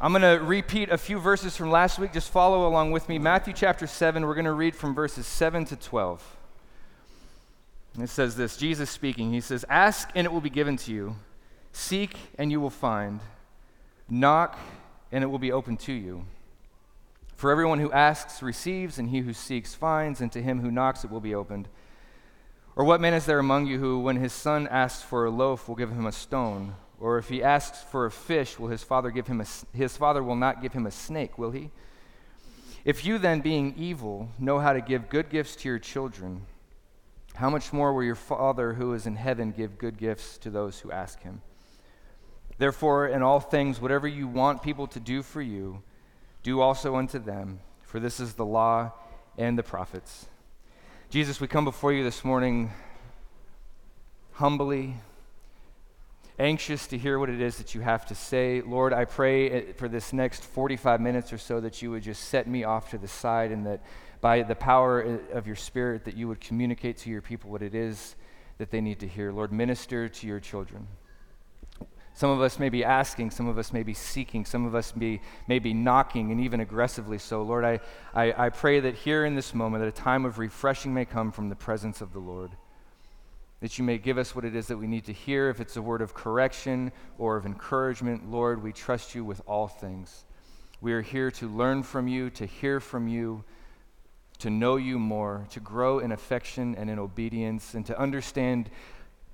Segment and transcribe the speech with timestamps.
[0.00, 2.12] I'm going to repeat a few verses from last week.
[2.12, 3.18] Just follow along with me.
[3.18, 6.36] Matthew chapter 7, we're going to read from verses 7 to 12.
[8.00, 11.16] It says this Jesus speaking, He says, Ask and it will be given to you,
[11.72, 13.18] seek and you will find,
[14.08, 14.56] knock
[15.10, 16.26] and it will be open to you.
[17.34, 21.02] For everyone who asks receives, and he who seeks finds, and to him who knocks
[21.02, 21.66] it will be opened.
[22.76, 25.66] Or what man is there among you who, when his son asks for a loaf,
[25.66, 26.76] will give him a stone?
[27.00, 30.22] Or if he asks for a fish, will his father give him a, his father
[30.22, 31.70] will not give him a snake, will he?
[32.84, 36.46] If you then, being evil, know how to give good gifts to your children,
[37.34, 40.80] how much more will your Father who is in heaven give good gifts to those
[40.80, 41.40] who ask him?
[42.58, 45.82] Therefore, in all things, whatever you want people to do for you,
[46.42, 48.92] do also unto them, for this is the law
[49.36, 50.26] and the prophets.
[51.10, 52.72] Jesus, we come before you this morning
[54.32, 54.96] humbly,
[56.38, 58.60] anxious to hear what it is that you have to say.
[58.60, 62.24] Lord, I pray eh, for this next 45 minutes or so that you would just
[62.24, 63.82] set me off to the side and that
[64.20, 67.62] by the power eh, of your Spirit that you would communicate to your people what
[67.62, 68.16] it is
[68.58, 69.32] that they need to hear.
[69.32, 70.86] Lord, minister to your children.
[72.14, 74.96] Some of us may be asking, some of us may be seeking, some of us
[74.96, 77.42] may, may be knocking, and even aggressively so.
[77.42, 77.78] Lord, I,
[78.12, 81.30] I, I pray that here in this moment, that a time of refreshing may come
[81.30, 82.50] from the presence of the Lord.
[83.60, 85.50] That you may give us what it is that we need to hear.
[85.50, 89.66] If it's a word of correction or of encouragement, Lord, we trust you with all
[89.66, 90.24] things.
[90.80, 93.42] We are here to learn from you, to hear from you,
[94.38, 98.70] to know you more, to grow in affection and in obedience, and to understand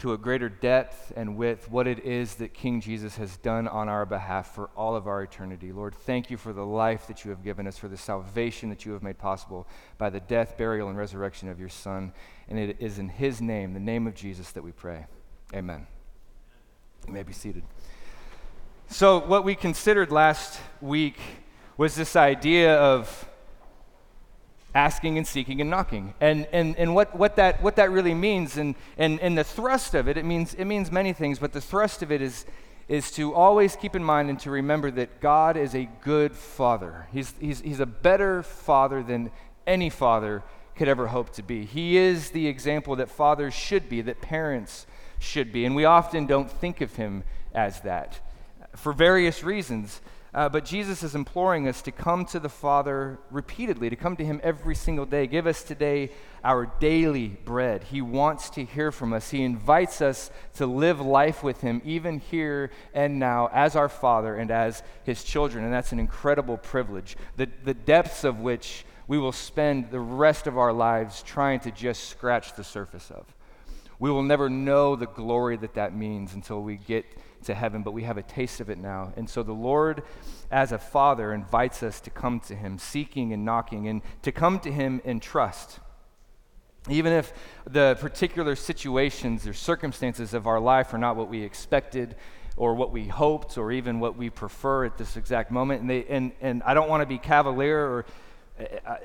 [0.04, 3.88] to a greater depth and width what it is that King Jesus has done on
[3.88, 5.72] our behalf for all of our eternity.
[5.72, 8.84] Lord, thank you for the life that you have given us, for the salvation that
[8.84, 9.66] you have made possible
[9.96, 12.12] by the death, burial, and resurrection of your Son.
[12.50, 15.06] And it is in his name, the name of Jesus, that we pray.
[15.54, 15.86] Amen.
[17.06, 17.62] You may be seated.
[18.88, 21.16] So, what we considered last week
[21.78, 23.26] was this idea of
[24.74, 26.14] asking and seeking and knocking.
[26.20, 29.94] And, and, and what, what, that, what that really means, and, and, and the thrust
[29.94, 32.44] of it, it means, it means many things, but the thrust of it is,
[32.88, 37.06] is to always keep in mind and to remember that God is a good father.
[37.12, 39.30] He's, he's, he's a better father than
[39.66, 40.42] any father
[40.76, 41.64] could ever hope to be.
[41.64, 44.86] He is the example that fathers should be, that parents
[45.20, 45.64] should be.
[45.64, 47.22] And we often don't think of him
[47.54, 48.18] as that
[48.76, 50.00] for various reasons.
[50.34, 54.24] Uh, but Jesus is imploring us to come to the Father repeatedly, to come to
[54.24, 55.28] Him every single day.
[55.28, 56.10] Give us today
[56.42, 57.84] our daily bread.
[57.84, 59.30] He wants to hear from us.
[59.30, 64.34] He invites us to live life with Him, even here and now, as our Father
[64.34, 65.62] and as His children.
[65.62, 70.48] And that's an incredible privilege, the, the depths of which we will spend the rest
[70.48, 73.24] of our lives trying to just scratch the surface of.
[73.98, 77.04] We will never know the glory that that means until we get
[77.44, 79.12] to heaven, but we have a taste of it now.
[79.16, 80.02] And so the Lord,
[80.50, 84.58] as a father, invites us to come to him, seeking and knocking, and to come
[84.60, 85.80] to him in trust.
[86.90, 87.32] Even if
[87.66, 92.16] the particular situations or circumstances of our life are not what we expected
[92.56, 95.80] or what we hoped or even what we prefer at this exact moment.
[95.80, 98.06] And, they, and, and I don't want to be cavalier or
[98.86, 98.98] I,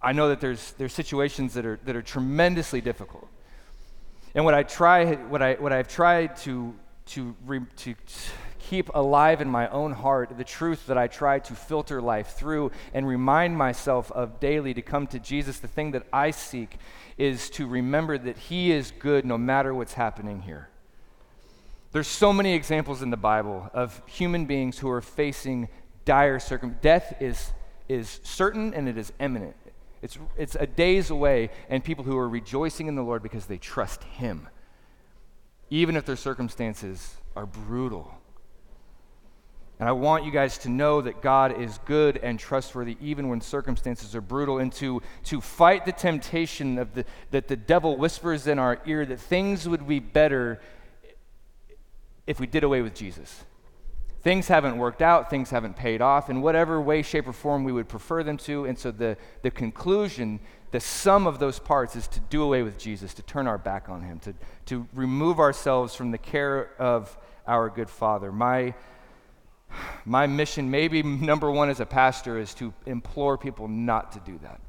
[0.00, 3.28] I know that there's, there's situations that are, that are tremendously difficult.
[4.34, 6.74] And what I try, what I, what I've tried to
[7.08, 7.94] to, re, to
[8.58, 12.70] keep alive in my own heart the truth that I try to filter life through
[12.92, 15.58] and remind myself of daily to come to Jesus.
[15.58, 16.76] The thing that I seek
[17.16, 20.68] is to remember that He is good no matter what's happening here.
[21.92, 25.68] There's so many examples in the Bible of human beings who are facing
[26.04, 26.82] dire circumstances.
[26.82, 27.52] Death is,
[27.88, 29.56] is certain and it is imminent.
[30.02, 33.58] It's, it's a days away, and people who are rejoicing in the Lord because they
[33.58, 34.48] trust Him
[35.70, 38.14] even if their circumstances are brutal.
[39.80, 43.40] And I want you guys to know that God is good and trustworthy even when
[43.40, 48.46] circumstances are brutal, and to, to fight the temptation of the, that the devil whispers
[48.46, 50.60] in our ear that things would be better
[52.26, 53.44] if we did away with Jesus.
[54.20, 57.72] Things haven't worked out, things haven't paid off in whatever way, shape, or form we
[57.72, 58.64] would prefer them to.
[58.64, 60.40] And so the, the conclusion
[60.70, 63.88] the sum of those parts is to do away with Jesus, to turn our back
[63.88, 64.34] on him, to,
[64.66, 67.16] to remove ourselves from the care of
[67.46, 68.30] our good Father.
[68.30, 68.74] My,
[70.04, 74.38] my mission, maybe number one as a pastor, is to implore people not to do
[74.42, 74.60] that.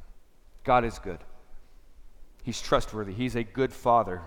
[0.63, 1.19] God is good,
[2.43, 4.21] He's trustworthy, He's a good Father.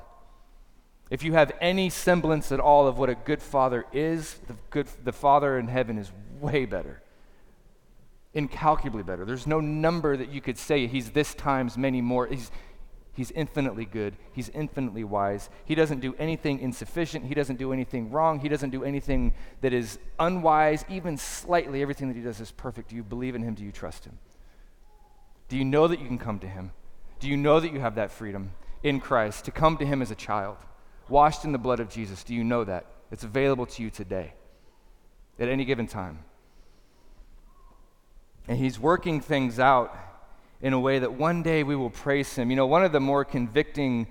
[1.12, 4.88] If you have any semblance at all of what a good father is, the, good,
[5.04, 6.10] the Father in heaven is
[6.40, 7.02] way better
[8.34, 9.26] incalculably better.
[9.26, 12.26] There's no number that you could say he's this times many more.
[12.26, 12.50] He's,
[13.14, 14.16] He's infinitely good.
[14.32, 15.50] He's infinitely wise.
[15.66, 17.26] He doesn't do anything insufficient.
[17.26, 18.40] He doesn't do anything wrong.
[18.40, 21.82] He doesn't do anything that is unwise, even slightly.
[21.82, 22.88] Everything that he does is perfect.
[22.88, 23.52] Do you believe in him?
[23.52, 24.18] Do you trust him?
[25.50, 26.72] Do you know that you can come to him?
[27.20, 30.10] Do you know that you have that freedom in Christ to come to him as
[30.10, 30.56] a child,
[31.08, 32.24] washed in the blood of Jesus?
[32.24, 32.86] Do you know that?
[33.10, 34.32] It's available to you today,
[35.38, 36.20] at any given time.
[38.48, 39.96] And he's working things out
[40.60, 42.50] in a way that one day we will praise him.
[42.50, 44.06] You know, one of the more convicting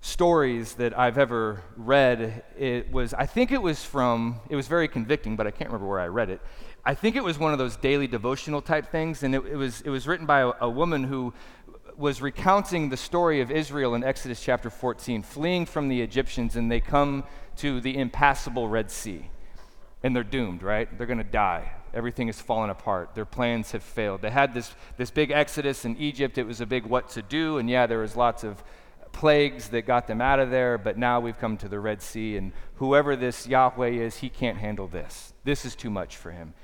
[0.00, 4.88] stories that I've ever read, it was, I think it was from, it was very
[4.88, 6.40] convicting, but I can't remember where I read it.
[6.84, 9.80] I think it was one of those daily devotional type things, and it, it was,
[9.82, 11.32] it was written by a, a woman who
[11.96, 16.70] was recounting the story of Israel in Exodus chapter 14, fleeing from the Egyptians, and
[16.70, 17.24] they come
[17.56, 19.30] to the impassable Red Sea.
[20.02, 20.88] And they're doomed, right?
[20.96, 23.14] They're going to die everything has fallen apart.
[23.14, 24.22] Their plans have failed.
[24.22, 26.38] They had this, this big exodus in Egypt.
[26.38, 28.62] It was a big what to do, and yeah, there was lots of
[29.12, 32.36] plagues that got them out of there, but now we've come to the Red Sea,
[32.36, 35.34] and whoever this Yahweh is, he can't handle this.
[35.44, 36.54] This is too much for him.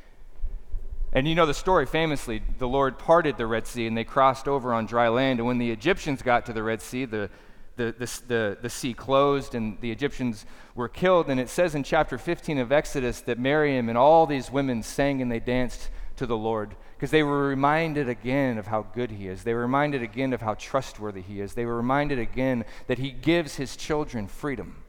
[1.13, 4.47] And you know the story famously the Lord parted the Red Sea, and they crossed
[4.47, 5.39] over on dry land.
[5.39, 7.31] And when the Egyptians got to the Red Sea, the
[7.79, 10.45] the, the, the, the, sea closed and the Egyptians
[10.75, 11.31] were killed.
[11.31, 15.23] And it says in chapter 15 of Exodus that Miriam and all these women sang
[15.23, 19.29] and they danced to the Lord because they were reminded again of how good He
[19.29, 19.45] is.
[19.45, 21.55] They were reminded again of how trustworthy He is.
[21.55, 24.83] They were reminded again that He gives His children freedom.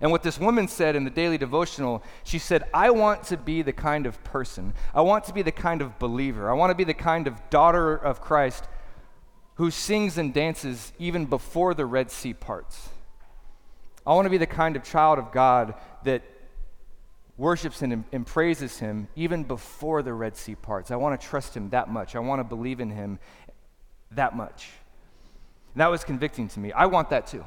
[0.00, 3.62] And what this woman said in the daily devotional, she said, I want to be
[3.62, 6.76] the kind of person, I want to be the kind of believer, I want to
[6.76, 8.64] be the kind of daughter of Christ
[9.54, 12.90] who sings and dances even before the Red Sea parts.
[14.06, 15.74] I want to be the kind of child of God
[16.04, 16.22] that
[17.36, 20.90] worships and, praises Him even before the Red Sea parts.
[20.90, 22.14] I want to trust Him that much.
[22.14, 23.18] I want to believe in Him
[24.12, 24.70] that much.
[25.74, 26.72] And that was convicting to me.
[26.72, 27.44] I want that too.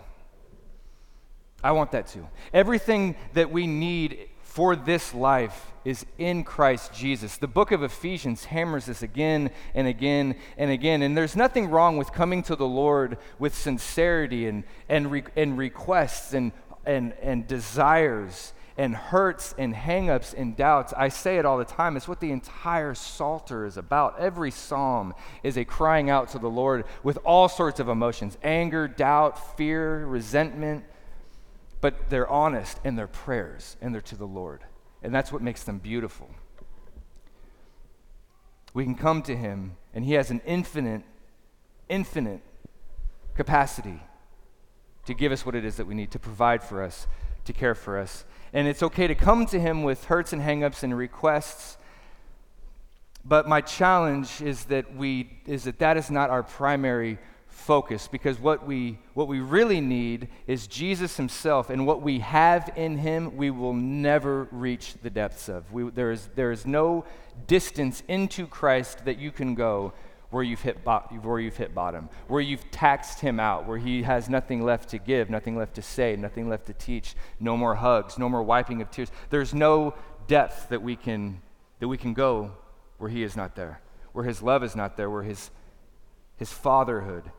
[1.63, 2.27] I want that too.
[2.53, 7.37] Everything that we need for this life is in Christ Jesus.
[7.37, 11.01] The book of Ephesians hammers this again and again and again.
[11.01, 15.57] And there's nothing wrong with coming to the Lord with sincerity and, and, re, and
[15.57, 16.51] requests and,
[16.85, 20.93] and, and desires and hurts and hangups and doubts.
[20.95, 21.97] I say it all the time.
[21.97, 24.19] It's what the entire Psalter is about.
[24.19, 25.13] Every psalm
[25.43, 30.05] is a crying out to the Lord with all sorts of emotions anger, doubt, fear,
[30.05, 30.83] resentment
[31.81, 34.61] but they're honest in their prayers and they're to the Lord.
[35.03, 36.29] And that's what makes them beautiful.
[38.73, 41.01] We can come to Him, and He has an infinite,
[41.89, 42.41] infinite
[43.35, 43.99] capacity
[45.05, 47.07] to give us what it is that we need, to provide for us,
[47.45, 48.23] to care for us.
[48.53, 51.77] And it's okay to come to Him with hurts and hangups and requests.
[53.25, 57.17] But my challenge is that we is that that is not our primary
[57.61, 62.71] focus because what we, what we really need is Jesus himself, and what we have
[62.75, 65.71] in him, we will never reach the depths of.
[65.71, 67.05] We, there, is, there is no
[67.47, 69.93] distance into Christ that you can go
[70.31, 74.03] where you've, hit bo- where you've hit bottom, where you've taxed him out, where he
[74.03, 77.75] has nothing left to give, nothing left to say, nothing left to teach, no more
[77.75, 79.11] hugs, no more wiping of tears.
[79.29, 79.93] There's no
[80.27, 81.41] depth that we can,
[81.79, 82.53] that we can go
[82.97, 83.81] where he is not there,
[84.13, 85.51] where his love is not there, where his,
[86.37, 87.29] his fatherhood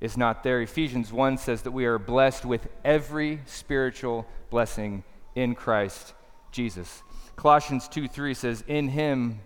[0.00, 0.62] is not there.
[0.62, 5.04] Ephesians 1 says that we are blessed with every spiritual blessing
[5.34, 6.14] in Christ
[6.50, 7.02] Jesus.
[7.36, 9.40] Colossians 2 3 says, In him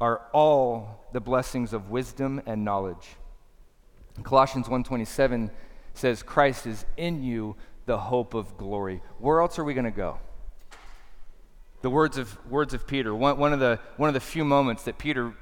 [0.00, 3.16] are all the blessings of wisdom and knowledge.
[4.22, 5.50] Colossians 1:27
[5.94, 7.56] says Christ is in you
[7.86, 9.02] the hope of glory.
[9.18, 10.18] Where else are we going to go?
[11.82, 13.14] The words of words of Peter.
[13.14, 15.32] One, one, of the, one of the few moments that Peter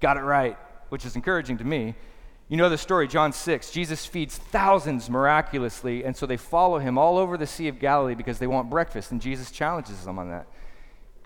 [0.00, 1.94] got it right, which is encouraging to me,
[2.48, 3.70] you know the story, John 6.
[3.70, 8.14] Jesus feeds thousands miraculously, and so they follow him all over the Sea of Galilee
[8.14, 10.46] because they want breakfast, and Jesus challenges them on that.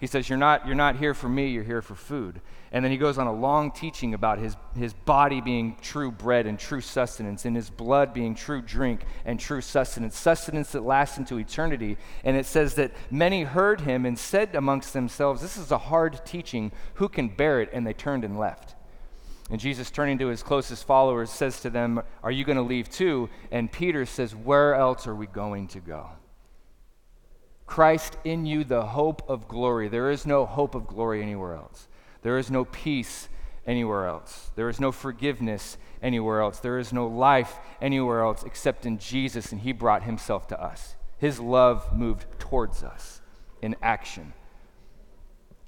[0.00, 2.40] He says, You're not, you're not here for me, you're here for food.
[2.72, 6.46] And then he goes on a long teaching about his, his body being true bread
[6.46, 11.18] and true sustenance, and his blood being true drink and true sustenance, sustenance that lasts
[11.18, 11.98] into eternity.
[12.24, 16.24] And it says that many heard him and said amongst themselves, This is a hard
[16.24, 16.72] teaching.
[16.94, 17.68] Who can bear it?
[17.74, 18.76] And they turned and left.
[19.50, 22.88] And Jesus, turning to his closest followers, says to them, Are you going to leave
[22.88, 23.28] too?
[23.50, 26.10] And Peter says, Where else are we going to go?
[27.66, 29.88] Christ in you, the hope of glory.
[29.88, 31.88] There is no hope of glory anywhere else.
[32.22, 33.28] There is no peace
[33.66, 34.50] anywhere else.
[34.54, 36.60] There is no forgiveness anywhere else.
[36.60, 40.96] There is no life anywhere else except in Jesus, and He brought Himself to us.
[41.18, 43.20] His love moved towards us
[43.62, 44.32] in action.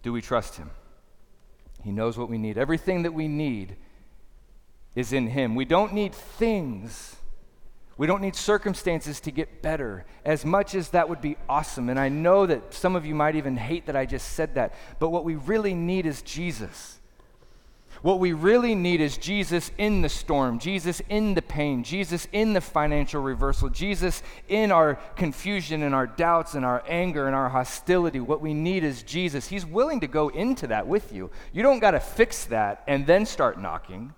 [0.02, 0.70] Do we trust Him?
[1.82, 2.58] He knows what we need.
[2.58, 3.76] Everything that we need
[4.94, 5.54] is in Him.
[5.54, 7.16] We don't need things.
[7.96, 11.88] We don't need circumstances to get better, as much as that would be awesome.
[11.88, 14.74] And I know that some of you might even hate that I just said that.
[14.98, 16.98] But what we really need is Jesus.
[18.02, 22.52] What we really need is Jesus in the storm, Jesus in the pain, Jesus in
[22.52, 27.48] the financial reversal, Jesus in our confusion and our doubts and our anger and our
[27.48, 28.18] hostility.
[28.18, 29.46] What we need is Jesus.
[29.46, 31.30] He's willing to go into that with you.
[31.52, 34.12] You don't got to fix that and then start knocking.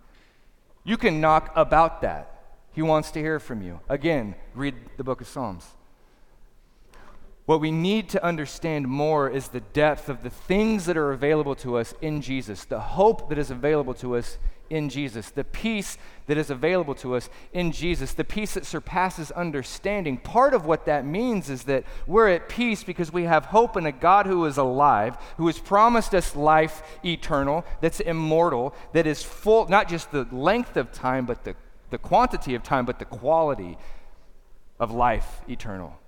[0.82, 2.30] You can knock about that.
[2.72, 3.80] He wants to hear from you.
[3.90, 5.66] Again, read the book of Psalms.
[7.46, 11.54] What we need to understand more is the depth of the things that are available
[11.56, 14.38] to us in Jesus, the hope that is available to us
[14.70, 19.30] in Jesus, the peace that is available to us in Jesus, the peace that surpasses
[19.32, 20.16] understanding.
[20.16, 23.84] Part of what that means is that we're at peace because we have hope in
[23.84, 29.22] a God who is alive, who has promised us life eternal, that's immortal, that is
[29.22, 31.54] full, not just the length of time, but the,
[31.90, 33.76] the quantity of time, but the quality
[34.80, 35.98] of life eternal.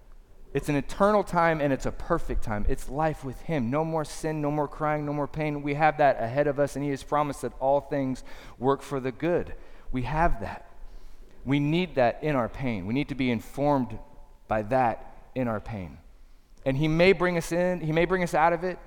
[0.57, 2.65] It's an eternal time and it's a perfect time.
[2.67, 3.69] It's life with Him.
[3.69, 5.61] No more sin, no more crying, no more pain.
[5.61, 8.25] We have that ahead of us, and He has promised that all things
[8.59, 9.53] work for the good.
[9.93, 10.67] We have that.
[11.45, 12.87] We need that in our pain.
[12.87, 13.99] We need to be informed
[14.49, 15.99] by that in our pain.
[16.65, 18.79] And He may bring us in, He may bring us out of it,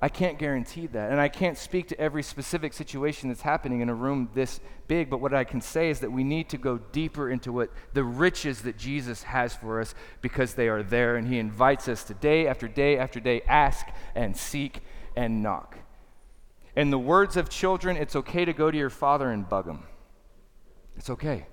[0.00, 1.10] I can't guarantee that.
[1.10, 5.08] And I can't speak to every specific situation that's happening in a room this big,
[5.08, 8.04] but what I can say is that we need to go deeper into what the
[8.04, 11.16] riches that Jesus has for us because they are there.
[11.16, 14.82] And He invites us to day after day after day ask and seek
[15.16, 15.78] and knock.
[16.76, 19.84] In the words of children, it's okay to go to your father and bug him.
[20.98, 21.46] It's okay.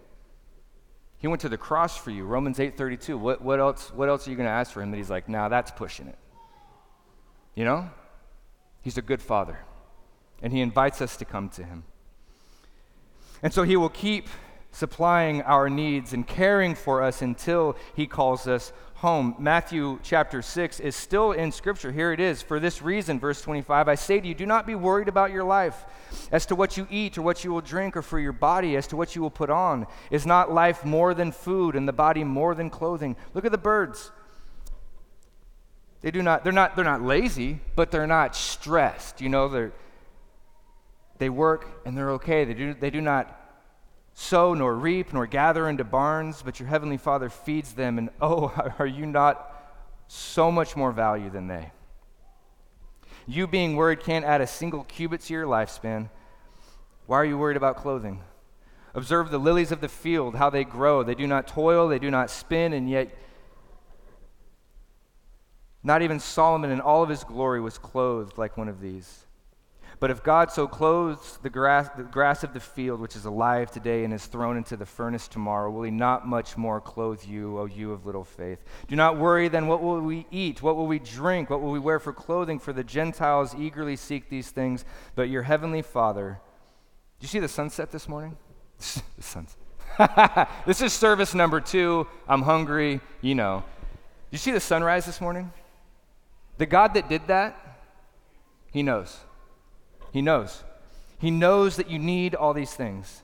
[1.17, 2.25] He went to the cross for you.
[2.25, 3.17] Romans 8:32.
[3.17, 5.29] What, what else what else are you going to ask for him that he's like,
[5.29, 6.17] "Now nah, that's pushing it."
[7.55, 7.89] You know?
[8.83, 9.59] He's a good father,
[10.41, 11.85] and he invites us to come to him.
[13.41, 14.27] And so he will keep
[14.71, 19.35] supplying our needs and caring for us until he calls us home.
[19.37, 21.91] Matthew chapter 6 is still in Scripture.
[21.91, 22.41] Here it is.
[22.41, 25.43] For this reason, verse 25, I say to you, do not be worried about your
[25.43, 25.85] life
[26.31, 28.87] as to what you eat or what you will drink, or for your body as
[28.87, 29.87] to what you will put on.
[30.09, 33.15] Is not life more than food and the body more than clothing?
[33.33, 34.11] Look at the birds.
[36.03, 39.21] They do not, they're not, they're not lazy, but they're not stressed.
[39.21, 39.71] You know, they're,
[41.17, 42.43] they work and they're okay.
[42.43, 43.39] They do, they do not
[44.13, 47.97] sow nor reap nor gather into barns, but your heavenly Father feeds them.
[47.97, 49.49] And oh, are you not
[50.07, 51.71] so much more value than they?
[53.25, 56.09] You being worried can't add a single cubit to your lifespan.
[57.05, 58.21] Why are you worried about clothing?
[58.93, 61.01] Observe the lilies of the field, how they grow.
[61.01, 63.17] They do not toil, they do not spin, and yet
[65.83, 69.25] not even Solomon in all of his glory was clothed like one of these.
[69.99, 73.71] But if God so clothes the grass, the grass of the field, which is alive
[73.71, 77.57] today and is thrown into the furnace tomorrow, will he not much more clothe you,
[77.57, 78.63] O you of little faith?
[78.87, 80.61] Do not worry then, what will we eat?
[80.61, 81.49] What will we drink?
[81.49, 82.59] What will we wear for clothing?
[82.59, 84.83] For the Gentiles eagerly seek these things,
[85.15, 86.41] but your heavenly Father.
[87.19, 88.35] Did you see the sunset this morning?
[88.77, 90.49] the sunset.
[90.65, 92.07] this is service number two.
[92.27, 93.63] I'm hungry, you know.
[94.31, 95.51] Did you see the sunrise this morning?
[96.57, 97.79] The God that did that,
[98.71, 99.19] He knows.
[100.11, 100.63] He knows.
[101.19, 103.23] He knows that you need all these things.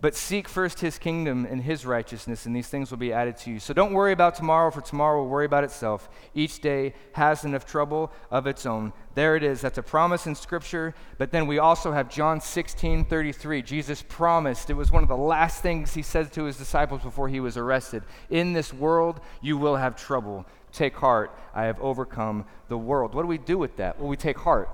[0.00, 3.50] But seek first his kingdom and his righteousness, and these things will be added to
[3.50, 3.60] you.
[3.60, 6.08] So don't worry about tomorrow, for tomorrow will worry about itself.
[6.34, 8.94] Each day has enough trouble of its own.
[9.14, 9.60] There it is.
[9.60, 10.94] That's a promise in Scripture.
[11.18, 13.60] But then we also have John 16 33.
[13.60, 17.28] Jesus promised, it was one of the last things he said to his disciples before
[17.28, 20.46] he was arrested In this world, you will have trouble.
[20.72, 23.14] Take heart, I have overcome the world.
[23.14, 23.98] What do we do with that?
[23.98, 24.68] Well, we take heart.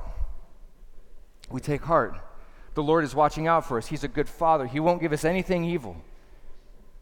[1.51, 2.15] We take heart.
[2.75, 3.87] The Lord is watching out for us.
[3.87, 4.67] He's a good father.
[4.67, 5.97] He won't give us anything evil.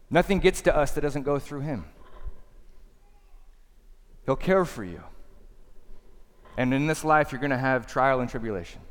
[0.09, 1.85] Nothing gets to us that doesn't go through Him.
[4.25, 5.03] He'll care for you.
[6.57, 8.81] And in this life, you're going to have trial and tribulation.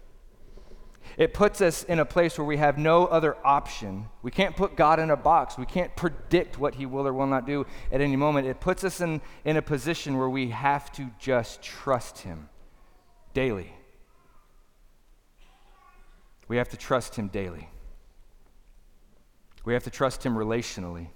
[1.17, 4.09] It puts us in a place where we have no other option.
[4.23, 5.57] We can't put God in a box.
[5.57, 8.47] We can't predict what He will or will not do at any moment.
[8.47, 12.49] It puts us in, in a position where we have to just trust Him
[13.33, 13.73] daily.
[16.49, 17.69] We have to trust Him daily.
[19.65, 21.09] We have to trust Him relationally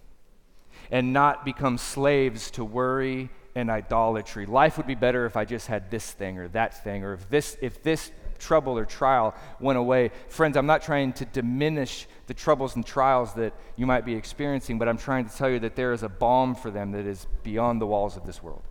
[0.90, 4.46] and not become slaves to worry and idolatry.
[4.46, 7.28] Life would be better if I just had this thing or that thing, or if
[7.28, 10.10] this, if this trouble or trial went away.
[10.28, 14.78] Friends, I'm not trying to diminish the troubles and trials that you might be experiencing,
[14.78, 17.26] but I'm trying to tell you that there is a balm for them that is
[17.42, 18.62] beyond the walls of this world.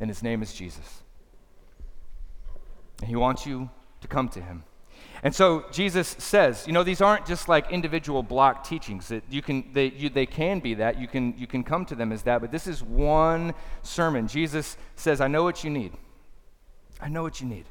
[0.00, 1.02] And his name is Jesus.
[3.00, 4.64] And he wants you to come to him.
[5.22, 9.08] And so Jesus says, you know, these aren't just like individual block teachings.
[9.08, 11.00] That you can, they, you, they can be that.
[11.00, 12.40] You can, you can come to them as that.
[12.40, 14.26] But this is one sermon.
[14.26, 15.92] Jesus says, I know what you need.
[17.00, 17.66] I know what you need.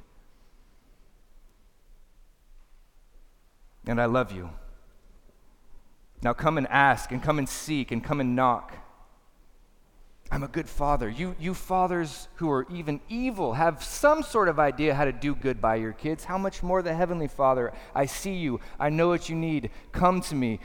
[3.86, 4.50] And I love you.
[6.22, 8.74] Now come and ask, and come and seek, and come and knock.
[10.32, 11.10] I'm a good father.
[11.10, 15.36] You, you fathers who are even evil have some sort of idea how to do
[15.36, 16.24] good by your kids.
[16.24, 17.74] How much more the Heavenly Father?
[17.94, 18.62] I see you.
[18.80, 19.72] I know what you need.
[19.92, 20.62] Come to me.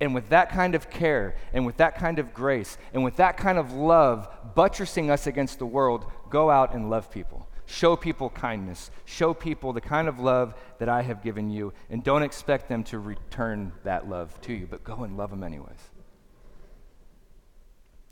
[0.00, 3.36] And with that kind of care, and with that kind of grace, and with that
[3.36, 7.46] kind of love buttressing us against the world, go out and love people.
[7.66, 8.90] Show people kindness.
[9.04, 11.72] Show people the kind of love that I have given you.
[11.88, 15.42] And don't expect them to return that love to you, but go and love them
[15.42, 15.90] anyways.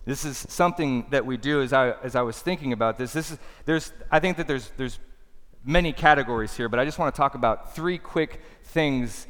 [0.04, 3.12] This is something that we do as I, as I was thinking about this.
[3.12, 4.98] this is, there's, I think that there's, there's
[5.64, 9.28] many categories here, but I just want to talk about three quick things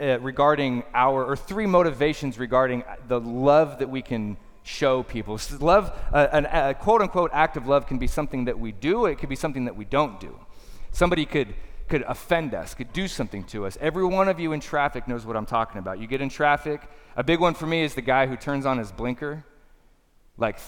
[0.00, 5.38] uh, regarding our, or three motivations regarding the love that we can show people.
[5.60, 9.06] Love, uh, an, a quote unquote act of love can be something that we do,
[9.06, 10.38] it could be something that we don't do.
[10.90, 11.54] Somebody could,
[11.88, 13.78] could offend us, could do something to us.
[13.80, 16.00] Every one of you in traffic knows what I'm talking about.
[16.00, 16.80] You get in traffic,
[17.16, 19.44] a big one for me is the guy who turns on his blinker
[20.36, 20.58] like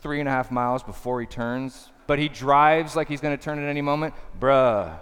[0.00, 3.42] three and a half miles before he turns, but he drives like he's going to
[3.42, 4.98] turn at any moment, bruh.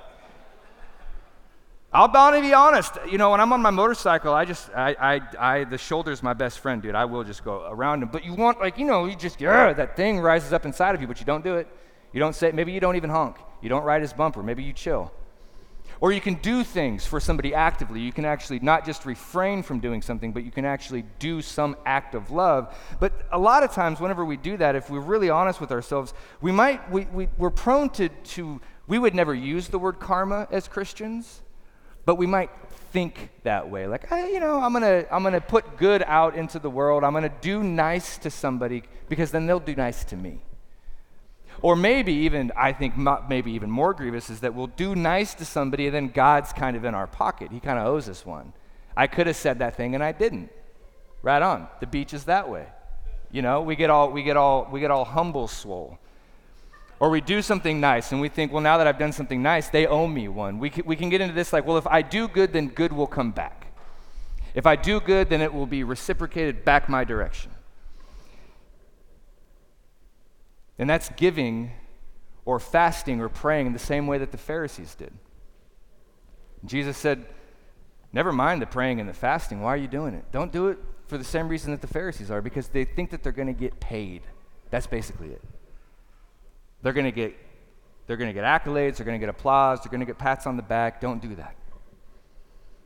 [1.95, 2.99] I'll be honest.
[3.09, 6.33] You know, when I'm on my motorcycle, I just, I, I, I, the shoulder's my
[6.33, 6.97] best friend, dude.
[6.97, 8.09] I will just go around him.
[8.09, 11.01] But you want, like, you know, you just, yeah, that thing rises up inside of
[11.01, 11.69] you, but you don't do it.
[12.13, 13.37] You don't say, maybe you don't even honk.
[13.63, 14.43] You don't ride his bumper.
[14.43, 15.13] Maybe you chill.
[16.01, 18.01] Or you can do things for somebody actively.
[18.01, 21.77] You can actually not just refrain from doing something, but you can actually do some
[21.87, 22.77] act of love.
[22.99, 26.13] But a lot of times, whenever we do that, if we're really honest with ourselves,
[26.41, 30.49] we might, we, we, we're prone to, to, we would never use the word karma
[30.51, 31.43] as Christians,
[32.05, 32.51] but we might
[32.93, 33.87] think that way.
[33.87, 37.05] Like, hey, you know, I'm to I'm to put good out into the world.
[37.05, 40.41] I'm to do nice to somebody because then they'll do nice to me.
[41.63, 42.95] Or maybe even, I think
[43.29, 46.77] maybe even more grievous is that we'll do nice to somebody and then God's kind
[46.77, 47.53] of in our pocket.
[47.53, 48.53] He kind of owes us one.
[48.97, 50.51] I could have said that thing and I didn't.
[51.23, 51.69] Right on.
[51.81, 52.67] The beach is that way.
[53.31, 55.99] You know, we get all we get all we get all humble swole.
[57.05, 59.69] Or we do something nice and we think, well, now that I've done something nice,
[59.69, 60.59] they owe me one.
[60.59, 62.95] We can, we can get into this like, well, if I do good, then good
[62.95, 63.67] will come back.
[64.55, 67.51] If I do good, then it will be reciprocated back my direction.
[70.79, 71.73] And that's giving
[72.47, 75.13] or fasting or praying in the same way that the Pharisees did.
[76.65, 77.27] Jesus said,
[78.15, 79.61] Never mind the praying and the fasting.
[79.61, 80.25] Why are you doing it?
[80.33, 83.23] Don't do it for the same reason that the Pharisees are, because they think that
[83.23, 84.23] they're going to get paid.
[84.71, 85.43] That's basically it.
[86.85, 87.35] They're going to get
[88.07, 90.47] they're going to get accolades, they're going to get applause, they're going to get pats
[90.47, 91.01] on the back.
[91.01, 91.57] Don't do that.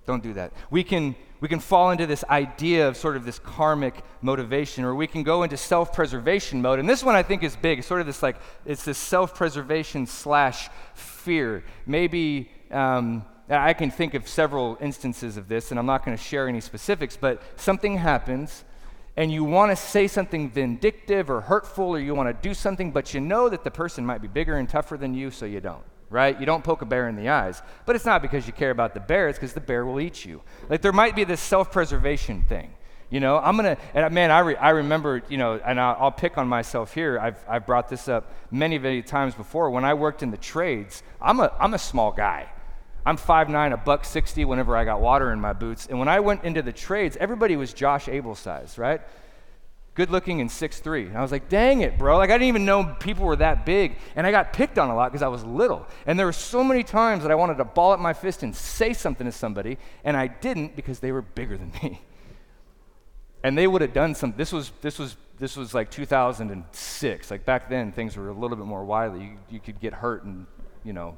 [0.07, 0.53] Don't do that.
[0.71, 4.95] We can, we can fall into this idea of sort of this karmic motivation, or
[4.95, 6.79] we can go into self preservation mode.
[6.79, 7.81] And this one I think is big.
[7.81, 11.65] It's sort of this like, it's this self preservation slash fear.
[11.85, 12.51] Maybe.
[12.71, 16.49] Um, I can think of several instances of this, and I'm not going to share
[16.49, 18.63] any specifics, but something happens,
[19.19, 22.93] and you want to say something vindictive or hurtful, or you want to do something,
[22.93, 25.61] but you know that the person might be bigger and tougher than you, so you
[25.61, 26.41] don't right?
[26.41, 27.61] You don't poke a bear in the eyes.
[27.85, 30.25] But it's not because you care about the bear, it's because the bear will eat
[30.25, 30.41] you.
[30.71, 32.73] Like there might be this self preservation thing.
[33.11, 36.13] You know, I'm to, and man, I, re, I remember, you know, and I'll, I'll,
[36.13, 37.19] pick on myself here.
[37.19, 39.71] I've, I've brought this up many, many times before.
[39.71, 42.51] When I worked in the trades, I'm a, I'm a small guy.
[43.09, 45.87] I'm 5'9, a buck 60 whenever I got water in my boots.
[45.87, 49.01] And when I went into the trades, everybody was Josh Abel size, right?
[49.99, 51.09] good looking and 6'3.
[51.09, 52.19] And I was like, dang it, bro.
[52.19, 53.97] Like, I didn't even know people were that big.
[54.15, 55.89] And I got picked on a lot because I was little.
[56.07, 58.55] And there were so many times that I wanted to ball up my fist and
[58.55, 62.01] say something to somebody, and I didn't because they were bigger than me.
[63.45, 64.35] And they would have done some.
[64.37, 67.31] This was, this was, this was like 2006.
[67.31, 69.23] Like, back then, things were a little bit more wily.
[69.23, 70.45] You, you could get hurt, and,
[70.83, 71.17] you know,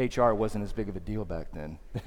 [0.00, 1.78] HR wasn't as big of a deal back then.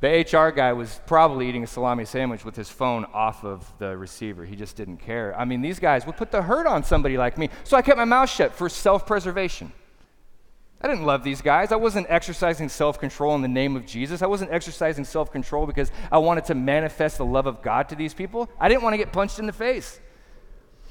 [0.00, 3.96] The HR guy was probably eating a salami sandwich with his phone off of the
[3.96, 4.44] receiver.
[4.44, 5.36] He just didn't care.
[5.36, 7.50] I mean, these guys would put the hurt on somebody like me.
[7.64, 9.72] So I kept my mouth shut for self preservation.
[10.80, 11.72] I didn't love these guys.
[11.72, 14.22] I wasn't exercising self control in the name of Jesus.
[14.22, 17.96] I wasn't exercising self control because I wanted to manifest the love of God to
[17.96, 18.48] these people.
[18.60, 19.98] I didn't want to get punched in the face.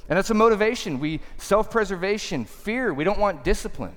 [0.09, 0.99] And that's a motivation.
[0.99, 2.93] We self preservation, fear.
[2.93, 3.95] We don't want discipline.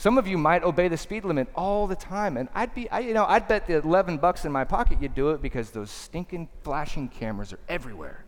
[0.00, 3.00] Some of you might obey the speed limit all the time, and I'd be, I,
[3.00, 5.90] you know, I'd bet the 11 bucks in my pocket you'd do it because those
[5.90, 8.24] stinking flashing cameras are everywhere.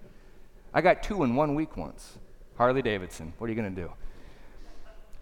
[0.74, 2.18] I got two in one week once.
[2.58, 3.32] Harley Davidson.
[3.38, 3.90] What are you going to do?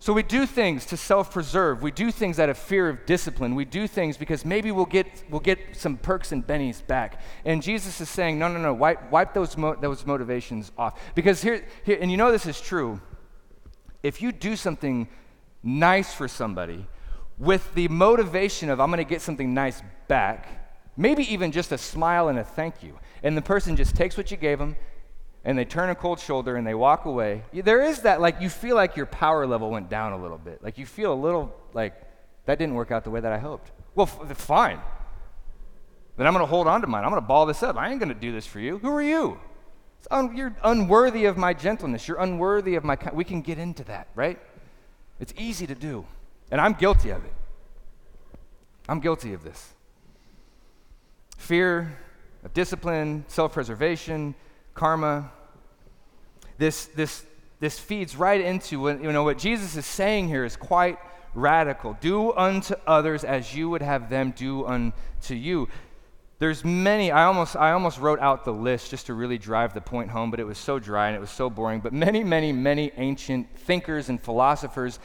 [0.00, 1.84] So we do things to self-preserve.
[1.84, 3.54] We do things out of fear of discipline.
[3.54, 7.20] We do things because maybe we'll get we'll get some perks and bennies back.
[7.44, 10.98] And Jesus is saying, no, no, no, wipe, wipe those mo- those motivations off.
[11.14, 13.00] Because here, here, and you know this is true.
[14.02, 15.06] If you do something
[15.62, 16.86] nice for somebody
[17.38, 20.46] with the motivation of I'm going to get something nice back,
[20.96, 24.30] maybe even just a smile and a thank you, and the person just takes what
[24.30, 24.76] you gave them
[25.44, 28.50] and they turn a cold shoulder and they walk away, there is that, like, you
[28.50, 30.62] feel like your power level went down a little bit.
[30.62, 31.94] Like, you feel a little like,
[32.44, 33.70] that didn't work out the way that I hoped.
[33.94, 34.80] Well, f- fine.
[36.16, 37.04] Then I'm going to hold on to mine.
[37.04, 37.76] I'm going to ball this up.
[37.76, 38.78] I ain't going to do this for you.
[38.78, 39.40] Who are you?
[40.10, 42.06] Un- you're unworthy of my gentleness.
[42.06, 42.98] You're unworthy of my.
[43.12, 44.38] We can get into that, right?
[45.20, 46.04] It's easy to do.
[46.50, 47.32] And I'm guilty of it.
[48.88, 49.74] I'm guilty of this.
[51.36, 51.96] Fear
[52.44, 54.34] of discipline, self preservation,
[54.74, 55.30] karma.
[56.58, 57.24] This, this,
[57.60, 60.98] this feeds right into what, you know, what Jesus is saying here is quite
[61.34, 61.96] radical.
[62.00, 65.68] Do unto others as you would have them do unto you.
[66.40, 69.82] There's many, I almost, I almost wrote out the list just to really drive the
[69.82, 71.80] point home, but it was so dry and it was so boring.
[71.80, 74.98] But many, many, many ancient thinkers and philosophers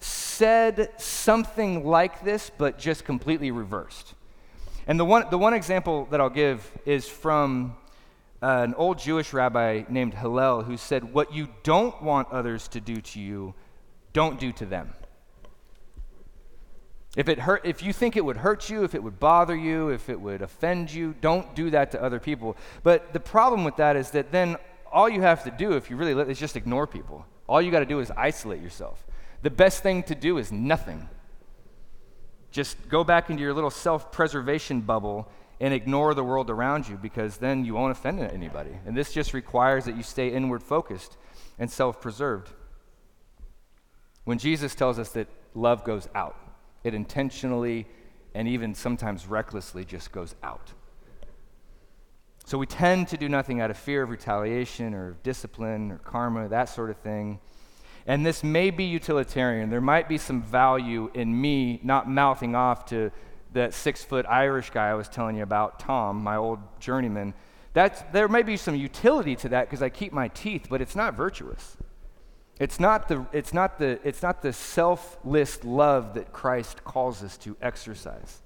[0.00, 4.14] said something like this, but just completely reversed.
[4.88, 7.76] And the one, the one example that I'll give is from
[8.42, 12.80] uh, an old Jewish rabbi named Hillel who said, What you don't want others to
[12.80, 13.54] do to you,
[14.12, 14.94] don't do to them.
[17.16, 19.88] If, it hurt, if you think it would hurt you, if it would bother you,
[19.88, 22.56] if it would offend you, don't do that to other people.
[22.82, 24.56] But the problem with that is that then
[24.92, 27.26] all you have to do, if you really let, is just ignore people.
[27.48, 29.04] All you got to do is isolate yourself.
[29.42, 31.08] The best thing to do is nothing.
[32.50, 35.28] Just go back into your little self preservation bubble
[35.60, 38.76] and ignore the world around you because then you won't offend anybody.
[38.86, 41.16] And this just requires that you stay inward focused
[41.58, 42.50] and self preserved.
[44.24, 46.36] When Jesus tells us that love goes out,
[46.84, 47.86] it intentionally
[48.34, 50.72] and even sometimes recklessly just goes out.
[52.44, 56.48] So we tend to do nothing out of fear of retaliation or discipline or karma,
[56.48, 57.40] that sort of thing.
[58.06, 59.70] And this may be utilitarian.
[59.70, 63.10] There might be some value in me not mouthing off to
[63.52, 67.34] that six foot Irish guy I was telling you about, Tom, my old journeyman,
[67.74, 70.96] that's, there may be some utility to that because I keep my teeth, but it's
[70.96, 71.76] not virtuous.
[72.58, 77.36] It's not, the, it's, not the, it's not the selfless love that Christ calls us
[77.38, 78.42] to exercise.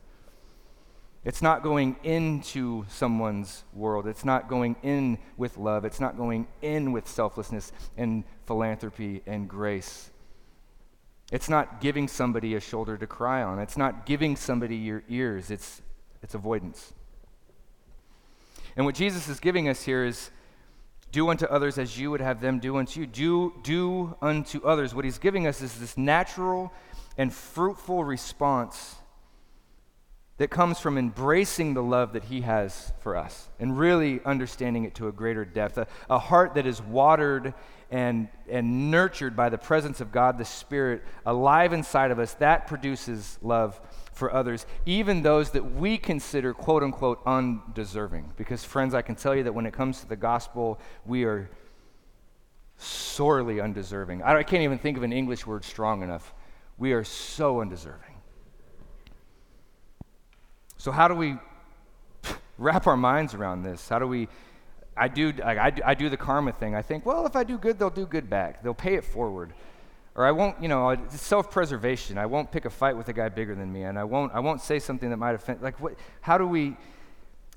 [1.25, 4.07] It's not going into someone's world.
[4.07, 5.85] It's not going in with love.
[5.85, 10.11] It's not going in with selflessness and philanthropy and grace.
[11.31, 13.61] It's not giving somebody a shoulder to cry on.
[13.61, 15.51] It's not giving somebody your ears.
[15.51, 15.81] It's,
[16.22, 16.92] it's avoidance.
[18.77, 20.31] And what Jesus is giving us here is
[21.12, 23.07] do unto others as you would have them do unto you.
[23.07, 24.94] Do, do unto others.
[24.94, 26.72] What he's giving us is this natural
[27.18, 28.96] and fruitful response
[30.42, 34.92] that comes from embracing the love that he has for us and really understanding it
[34.92, 35.78] to a greater depth.
[35.78, 37.55] A, a heart that is watered
[37.92, 42.66] and, and nurtured by the presence of God the Spirit alive inside of us, that
[42.66, 43.81] produces love
[44.14, 48.33] for others, even those that we consider quote unquote undeserving.
[48.37, 51.48] Because, friends, I can tell you that when it comes to the gospel, we are
[52.78, 54.24] sorely undeserving.
[54.24, 56.35] I, I can't even think of an English word strong enough.
[56.78, 58.12] We are so undeserving.
[60.83, 61.37] So, how do we
[62.59, 63.88] wrap our minds around this?
[63.88, 64.27] How do we
[64.97, 66.75] I do, I, do, I do the karma thing.
[66.75, 68.64] I think, well, if I do good, they'll do good back.
[68.64, 69.53] They'll pay it forward.
[70.16, 72.18] Or I won't, you know, self preservation.
[72.18, 74.40] I won't pick a fight with a guy bigger than me, and I won't, I
[74.40, 75.62] won't say something that might offend.
[75.62, 76.77] Like, what, how do we?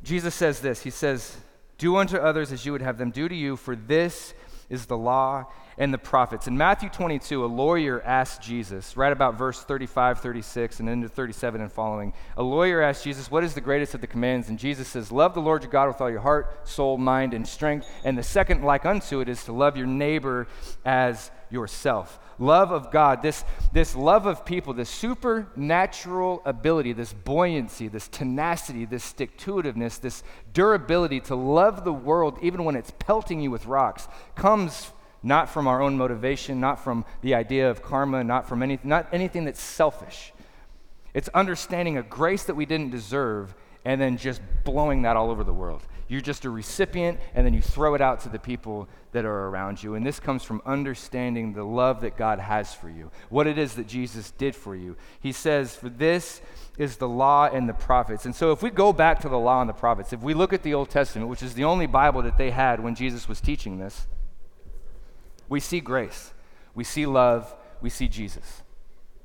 [0.04, 1.36] Jesus says this He says,
[1.80, 4.36] Do unto others as you would have them do to you, for this
[4.70, 5.46] is the law
[5.78, 6.48] and the prophets.
[6.48, 11.62] In Matthew 22, a lawyer asked Jesus, right about verse 35, 36, and into 37
[11.62, 12.14] and following.
[12.38, 14.50] A lawyer asked Jesus, What is the greatest of the commands?
[14.50, 17.48] And Jesus says, Love the Lord your God with all your heart, soul, mind, and
[17.48, 17.88] strength.
[18.04, 20.48] And the second, like unto it, is to love your neighbor
[20.86, 22.20] as yourself.
[22.38, 28.84] Love of God, this, this love of people, this supernatural ability, this buoyancy, this tenacity,
[28.84, 30.22] this stick to itiveness, this
[30.54, 34.92] durability to love the world even when it's pelting you with rocks, comes
[35.24, 39.08] not from our own motivation, not from the idea of karma, not from anything, not
[39.14, 40.34] anything that's selfish.
[41.14, 45.44] It's understanding a grace that we didn't deserve and then just blowing that all over
[45.46, 45.84] the world.
[46.08, 49.48] You're just a recipient, and then you throw it out to the people that are
[49.48, 49.96] around you.
[49.96, 53.74] And this comes from understanding the love that God has for you, what it is
[53.76, 54.96] that Jesus did for you.
[55.20, 56.42] He says, For this
[56.78, 58.26] is the law and the prophets.
[58.26, 60.54] And so, if we go back to the law and the prophets, if we look
[60.54, 63.42] at the Old Testament, which is the only Bible that they had when Jesus was
[63.42, 64.06] teaching this,
[65.50, 66.34] we see grace,
[66.76, 68.62] we see love, we see Jesus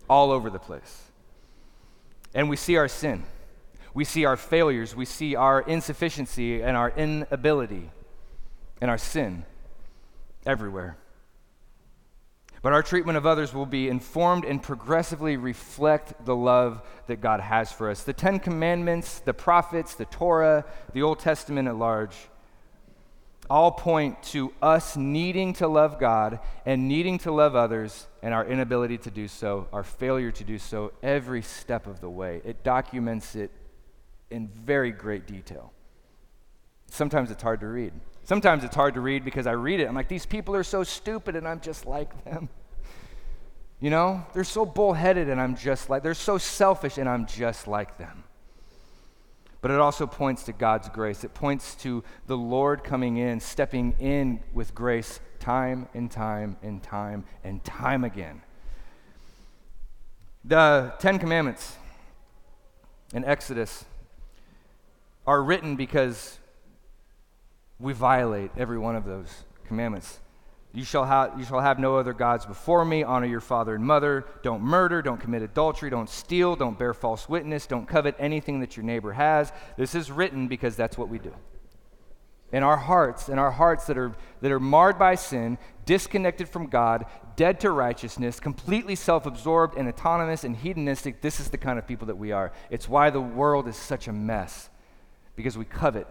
[0.08, 1.04] all over the place.
[2.34, 3.24] And we see our sin.
[3.94, 4.94] We see our failures.
[4.94, 7.90] We see our insufficiency and our inability
[8.80, 9.44] and our sin
[10.46, 10.96] everywhere.
[12.62, 17.40] But our treatment of others will be informed and progressively reflect the love that God
[17.40, 18.02] has for us.
[18.02, 22.14] The Ten Commandments, the prophets, the Torah, the Old Testament at large
[23.50, 28.46] all point to us needing to love God and needing to love others and our
[28.46, 32.40] inability to do so, our failure to do so every step of the way.
[32.44, 33.50] It documents it
[34.30, 35.72] in very great detail.
[36.86, 37.92] Sometimes it's hard to read.
[38.24, 39.88] Sometimes it's hard to read because I read it.
[39.88, 42.48] I'm like, these people are so stupid and I'm just like them.
[43.82, 47.66] You know, they're so bullheaded and I'm just like, they're so selfish and I'm just
[47.66, 48.24] like them.
[49.62, 51.24] But it also points to God's grace.
[51.24, 56.82] It points to the Lord coming in, stepping in with grace time and time and
[56.82, 58.42] time and time again.
[60.44, 61.76] The Ten Commandments
[63.12, 63.86] in Exodus
[65.26, 66.38] are written because
[67.78, 70.20] we violate every one of those commandments.
[70.72, 73.02] You shall, have, you shall have no other gods before me.
[73.02, 74.24] Honor your father and mother.
[74.42, 75.02] Don't murder.
[75.02, 75.90] Don't commit adultery.
[75.90, 76.54] Don't steal.
[76.54, 77.66] Don't bear false witness.
[77.66, 79.52] Don't covet anything that your neighbor has.
[79.76, 81.34] This is written because that's what we do.
[82.52, 86.66] In our hearts, in our hearts that are, that are marred by sin, disconnected from
[86.66, 87.04] God,
[87.36, 91.86] dead to righteousness, completely self absorbed and autonomous and hedonistic, this is the kind of
[91.86, 92.52] people that we are.
[92.70, 94.69] It's why the world is such a mess
[95.40, 96.06] because we covet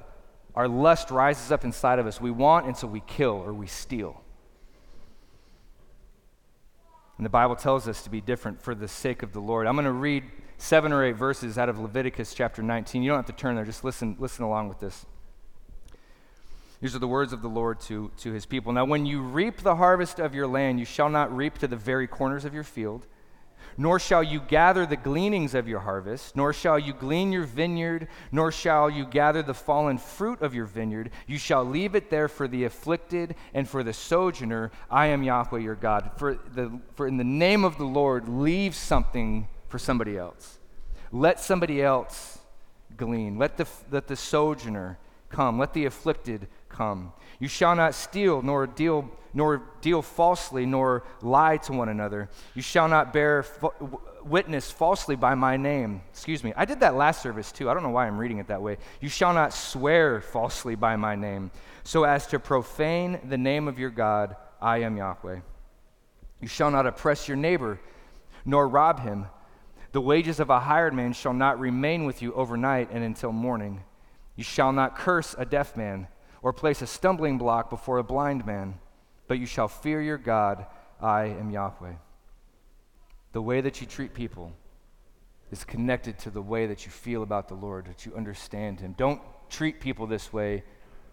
[0.55, 2.19] our lust rises up inside of us.
[2.19, 4.21] We want, and so we kill or we steal.
[7.17, 9.67] And the Bible tells us to be different for the sake of the Lord.
[9.67, 10.23] I'm going to read
[10.57, 13.03] seven or eight verses out of Leviticus chapter 19.
[13.03, 15.05] You don't have to turn there, just listen, listen along with this.
[16.81, 18.71] These are the words of the Lord to, to his people.
[18.71, 21.75] Now, when you reap the harvest of your land, you shall not reap to the
[21.75, 23.05] very corners of your field
[23.79, 28.09] nor shall you gather the gleanings of your harvest, nor shall you glean your vineyard,
[28.29, 31.09] nor shall you gather the fallen fruit of your vineyard.
[31.27, 34.71] You shall leave it there for the afflicted and for the sojourner.
[34.91, 36.11] I am Yahweh your God.
[36.17, 40.57] For, the, for in the name of the Lord, leave something for somebody else.
[41.13, 42.37] Let somebody else
[42.97, 43.37] glean.
[43.37, 44.97] Let the, let the sojourner
[45.29, 45.57] come.
[45.57, 47.13] Let the afflicted come.
[47.39, 52.29] You shall not steal, nor deal nor deal falsely, nor lie to one another.
[52.55, 53.45] You shall not bear
[54.23, 56.01] witness falsely by my name.
[56.09, 56.53] Excuse me.
[56.55, 57.69] I did that last service too.
[57.69, 58.77] I don't know why I'm reading it that way.
[59.01, 61.51] You shall not swear falsely by my name,
[61.83, 64.35] so as to profane the name of your God.
[64.61, 65.39] I am Yahweh.
[66.41, 67.79] You shall not oppress your neighbor,
[68.45, 69.27] nor rob him.
[69.91, 73.83] The wages of a hired man shall not remain with you overnight and until morning.
[74.35, 76.07] You shall not curse a deaf man,
[76.41, 78.79] or place a stumbling block before a blind man
[79.29, 80.65] but you shall fear your God.
[80.99, 81.93] I am Yahweh.
[83.31, 84.51] The way that you treat people
[85.51, 88.95] is connected to the way that you feel about the Lord, that you understand Him.
[88.97, 90.63] Don't treat people this way.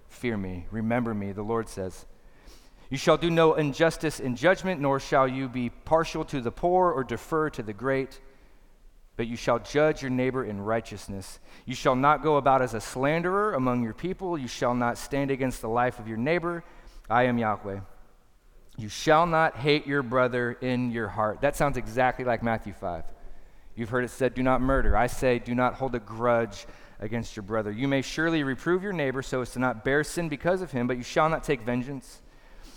[0.08, 0.66] Fear me.
[0.70, 2.06] Remember me, the Lord says.
[2.88, 6.90] You shall do no injustice in judgment, nor shall you be partial to the poor
[6.90, 8.20] or defer to the great,
[9.16, 11.40] but you shall judge your neighbor in righteousness.
[11.64, 14.36] You shall not go about as a slanderer among your people.
[14.36, 16.64] You shall not stand against the life of your neighbor.
[17.08, 17.80] I am Yahweh.
[18.76, 21.40] You shall not hate your brother in your heart.
[21.40, 23.04] That sounds exactly like Matthew 5.
[23.74, 24.96] You've heard it said, Do not murder.
[24.96, 26.66] I say, Do not hold a grudge
[27.00, 27.70] against your brother.
[27.70, 30.86] You may surely reprove your neighbor so as to not bear sin because of him,
[30.86, 32.22] but you shall not take vengeance.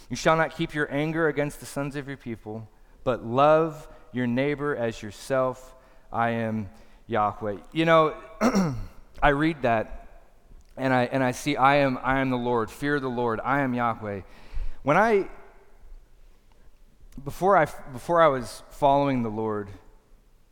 [0.10, 2.68] You shall not keep your anger against the sons of your people,
[3.04, 5.76] but love your neighbor as yourself.
[6.12, 6.70] I am
[7.08, 7.58] Yahweh.
[7.72, 8.16] You know,
[9.24, 10.08] I read that
[10.78, 12.72] and I, and I see, I am, I am the Lord.
[12.72, 13.40] Fear the Lord.
[13.44, 14.22] I am Yahweh.
[14.84, 15.28] When I
[17.24, 19.70] before I, before I was following the Lord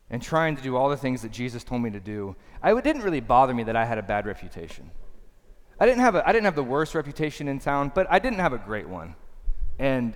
[0.09, 2.83] and trying to do all the things that Jesus told me to do, I, it
[2.83, 4.91] didn't really bother me that I had a bad reputation.
[5.79, 8.39] I didn't, have a, I didn't have the worst reputation in town, but I didn't
[8.39, 9.15] have a great one.
[9.77, 10.15] And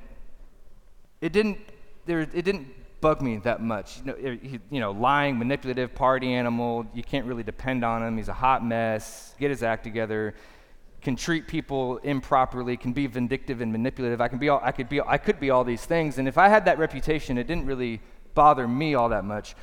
[1.19, 1.59] it didn't,
[2.05, 2.67] there, it didn't
[3.01, 3.97] bug me that much.
[3.97, 8.03] You know, er, he, you know, lying, manipulative, party animal, you can't really depend on
[8.03, 8.17] him.
[8.17, 9.35] He's a hot mess.
[9.39, 10.35] Get his act together
[11.01, 14.21] can treat people improperly, can be vindictive and manipulative.
[14.21, 16.17] I can be all, I could be I could be all these things.
[16.17, 18.01] And if I had that reputation, it didn't really
[18.33, 19.55] bother me all that much.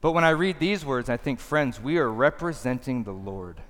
[0.00, 3.60] But when I read these words, I think, friends, we are representing the Lord.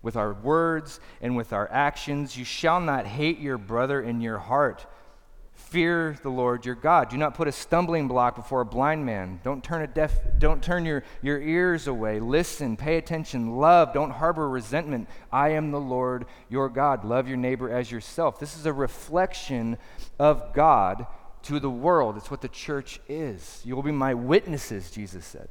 [0.00, 4.38] With our words and with our actions, you shall not hate your brother in your
[4.38, 4.86] heart.
[5.68, 7.08] Fear the Lord your God.
[7.08, 9.40] Do not put a stumbling block before a blind man.
[9.42, 12.20] Don't turn a deaf don't turn your, your ears away.
[12.20, 15.08] Listen, pay attention, love, don't harbor resentment.
[15.30, 17.04] I am the Lord your God.
[17.04, 18.38] Love your neighbor as yourself.
[18.38, 19.78] This is a reflection
[20.18, 21.06] of God
[21.44, 22.16] to the world.
[22.16, 23.62] It's what the church is.
[23.64, 25.48] You will be my witnesses, Jesus said.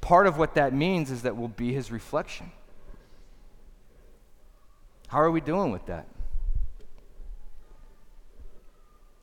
[0.00, 2.52] Part of what that means is that we'll be his reflection.
[5.08, 6.06] How are we doing with that?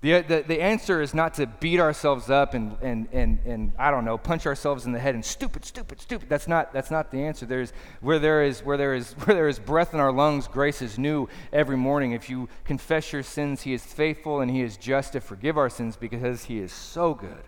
[0.02, 3.92] The, the, the answer is not to beat ourselves up and, and, and, and, I
[3.92, 6.30] don't know, punch ourselves in the head and stupid, stupid, stupid.
[6.30, 7.46] That's not, that's not the answer.
[7.46, 10.82] There's, where, there is, where, there is, where there is breath in our lungs, grace
[10.82, 12.14] is new every morning.
[12.14, 15.70] If you confess your sins, He is faithful and He is just to forgive our
[15.70, 17.44] sins because He is so good.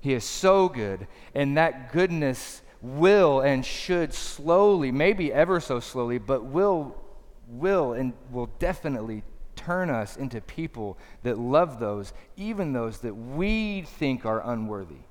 [0.00, 1.06] He is so good.
[1.34, 6.96] And that goodness will and should slowly, maybe ever so slowly, but will,
[7.48, 9.24] will and will definitely
[9.64, 15.02] turn us into people that love those, even those that we think are unworthy.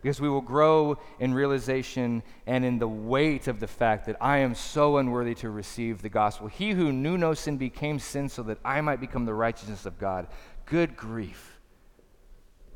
[0.00, 4.38] Because we will grow in realization and in the weight of the fact that I
[4.38, 6.48] am so unworthy to receive the gospel.
[6.48, 9.98] He who knew no sin became sin so that I might become the righteousness of
[9.98, 10.26] God.
[10.66, 11.60] Good grief.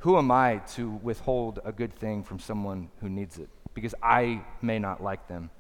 [0.01, 3.49] Who am I to withhold a good thing from someone who needs it?
[3.75, 5.51] Because I may not like them.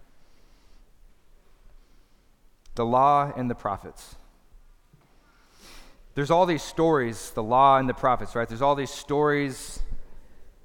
[2.76, 4.16] The law and the prophets
[6.16, 8.48] there's all these stories, the law and the prophets, right?
[8.48, 9.80] There's all these stories,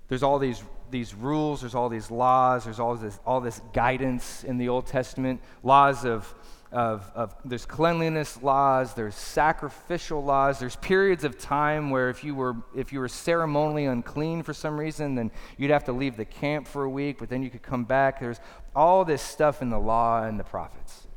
[0.08, 4.46] there's all these, these rules, there's all these laws, there's all this, all this guidance
[4.46, 6.34] in the Old Testament, laws of,
[6.72, 12.34] of, of there's cleanliness laws, there's sacrificial laws, there's periods of time where if you
[12.34, 16.24] were if you were ceremonially unclean for some reason, then you'd have to leave the
[16.24, 18.22] camp for a week, but then you could come back.
[18.22, 18.40] There's
[18.74, 21.08] all this stuff in the law and the prophets.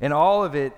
[0.00, 0.72] And all of it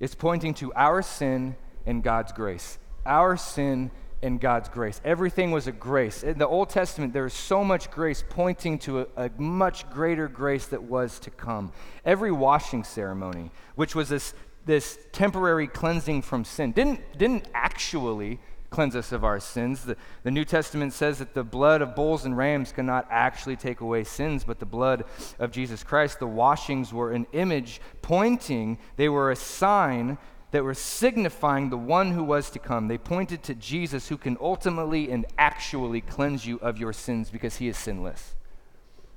[0.00, 1.56] it's pointing to our sin
[1.86, 2.78] and God's grace.
[3.04, 3.90] Our sin
[4.22, 5.00] and God's grace.
[5.04, 6.22] Everything was a grace.
[6.22, 10.28] In the Old Testament, there is so much grace pointing to a, a, much greater
[10.28, 11.72] grace that was to come.
[12.04, 14.34] Every washing ceremony, which was this,
[14.66, 19.84] this temporary cleansing from sin, didn't, didn't actually cleanse us of our sins.
[19.84, 23.80] The, the New Testament says that the blood of bulls and rams cannot actually take
[23.80, 25.04] away sins, but the blood
[25.38, 30.18] of Jesus Christ, the washings were an image pointing, they were a sign
[30.50, 32.88] that were signifying the one who was to come.
[32.88, 37.56] They pointed to Jesus who can ultimately and actually cleanse you of your sins because
[37.56, 38.34] he is sinless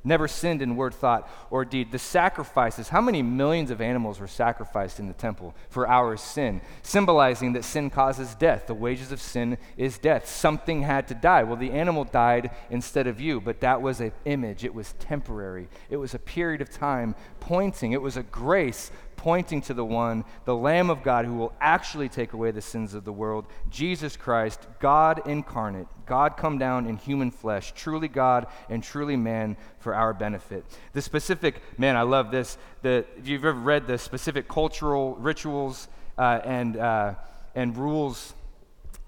[0.04, 1.92] never sinned in word, thought, or deed.
[1.92, 6.62] The sacrifices, how many millions of animals were sacrificed in the temple for our sin,
[6.82, 8.68] symbolizing that sin causes death.
[8.68, 10.28] The wages of sin is death.
[10.28, 11.44] Something had to die.
[11.44, 14.64] Well, the animal died instead of you, but that was an image.
[14.64, 19.62] It was temporary, it was a period of time pointing, it was a grace pointing
[19.62, 23.06] to the one, the Lamb of God, who will actually take away the sins of
[23.06, 28.84] the world, Jesus Christ, God incarnate, God come down in human flesh, truly God and
[28.84, 30.66] truly man for our benefit.
[30.94, 32.58] The specific, man, I love this.
[32.82, 37.14] The, if you've ever read the specific cultural rituals uh, and, uh,
[37.54, 38.34] and rules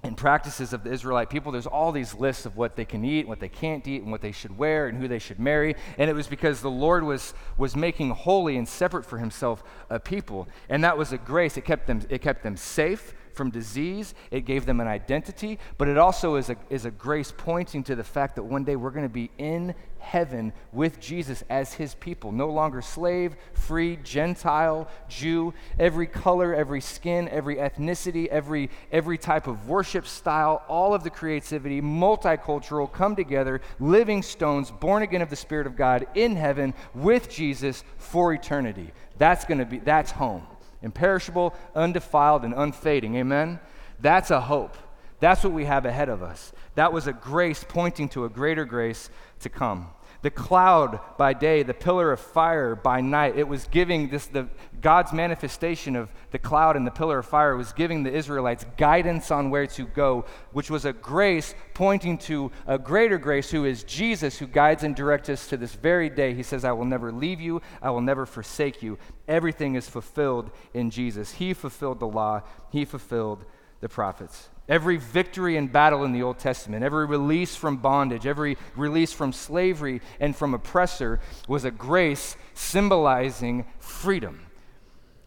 [0.04, 3.28] and practices of the Israelite people, there's all these lists of what they can eat,
[3.28, 5.76] what they can't eat, and what they should wear, and who they should marry.
[5.98, 10.00] And it was because the Lord was, was making holy and separate for himself a
[10.00, 10.48] people.
[10.68, 11.56] And that was a grace.
[11.56, 15.88] It kept them, it kept them safe from disease, it gave them an identity, but
[15.88, 18.92] it also is a, is a grace pointing to the fact that one day we're
[18.92, 22.32] going to be in heaven with Jesus as his people.
[22.32, 29.48] No longer slave, free, Gentile, Jew, every color, every skin, every ethnicity, every, every type
[29.48, 35.30] of worship style, all of the creativity, multicultural, come together, living stones, born again of
[35.30, 38.92] the Spirit of God in heaven with Jesus for eternity.
[39.18, 40.46] That's going to be, that's home
[40.84, 43.16] imperishable, undefiled, and unfading.
[43.16, 43.60] Amen?
[44.00, 44.78] That's a hope.
[45.20, 46.52] That's what we have ahead of us.
[46.76, 49.88] That was a grace pointing to a greater grace to come
[50.24, 53.38] the cloud by day, the pillar of fire by night.
[53.38, 54.48] It was giving this, the,
[54.80, 59.32] God's manifestation of the cloud and the pillar of fire was giving the Israelites guidance
[59.32, 63.84] on where to go, which was a grace pointing to a greater grace who is
[63.84, 66.34] Jesus, who guides and directs us to this very day.
[66.34, 68.98] He says, I will never leave you, I will never forsake you.
[69.28, 71.34] Everything is fulfilled in Jesus.
[71.34, 73.44] He fulfilled the law, He fulfilled
[73.82, 74.48] the prophets.
[74.70, 79.34] Every victory in battle in the Old Testament, every release from bondage, every release from
[79.34, 84.46] slavery and from oppressor was a grace symbolizing freedom.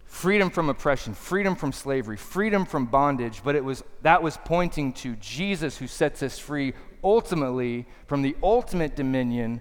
[0.07, 4.95] Freedom from oppression, freedom from slavery, freedom from bondage, but it was that was pointing
[4.95, 6.73] to Jesus who sets us free
[7.05, 9.61] ultimately from the ultimate dominion,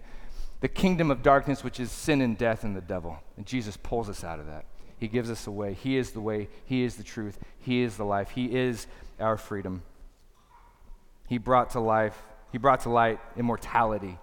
[0.62, 3.20] the kingdom of darkness which is sin and death and the devil.
[3.36, 4.64] And Jesus pulls us out of that.
[4.97, 5.74] He gives us a way.
[5.74, 8.30] He is the way, he is the truth, he is the life.
[8.30, 8.88] He is
[9.20, 9.84] our freedom.
[11.28, 14.18] He brought to life, he brought to light immortality.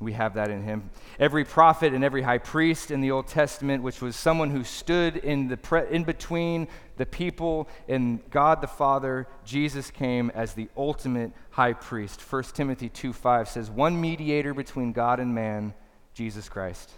[0.00, 0.90] We have that in him.
[1.18, 5.16] Every prophet and every high priest in the Old Testament, which was someone who stood
[5.16, 10.68] in, the pre- in between the people and God the Father, Jesus came as the
[10.76, 12.20] ultimate high priest.
[12.20, 15.74] 1 Timothy 2 5 says, One mediator between God and man,
[16.14, 16.92] Jesus Christ.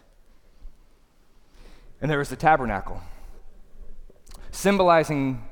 [2.02, 3.00] And there was the tabernacle,
[4.50, 5.42] symbolizing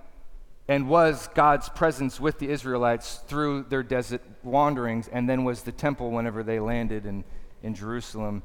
[0.69, 5.73] and was God's presence with the Israelites through their desert wanderings, and then was the
[5.73, 7.25] temple whenever they landed in,
[7.63, 8.43] in Jerusalem.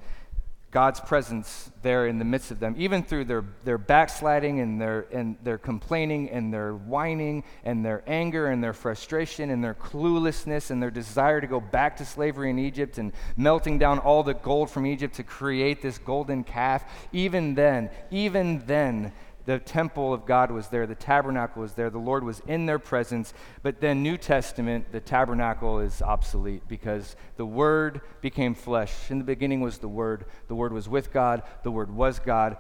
[0.73, 5.01] God's presence there in the midst of them, even through their, their backsliding and their,
[5.11, 10.71] and their complaining and their whining and their anger and their frustration and their cluelessness
[10.71, 14.33] and their desire to go back to slavery in Egypt and melting down all the
[14.33, 16.83] gold from Egypt to create this golden calf.
[17.11, 19.13] Even then, even then,
[19.45, 22.79] the temple of God was there, the tabernacle was there, the Lord was in their
[22.79, 23.33] presence.
[23.61, 29.11] But then, New Testament, the tabernacle is obsolete because the Word became flesh.
[29.11, 32.57] In the beginning was the Word, the Word was with God, the Word was God.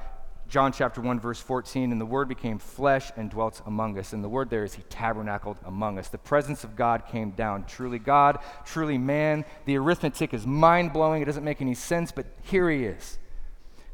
[0.49, 4.11] John chapter 1, verse 14, and the Word became flesh and dwelt among us.
[4.11, 6.09] And the word there is He tabernacled among us.
[6.09, 7.65] The presence of God came down.
[7.65, 9.45] Truly God, truly man.
[9.65, 11.21] The arithmetic is mind blowing.
[11.21, 13.17] It doesn't make any sense, but here He is.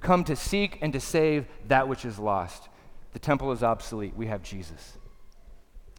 [0.01, 2.67] Come to seek and to save that which is lost.
[3.13, 4.15] The temple is obsolete.
[4.15, 4.97] We have Jesus.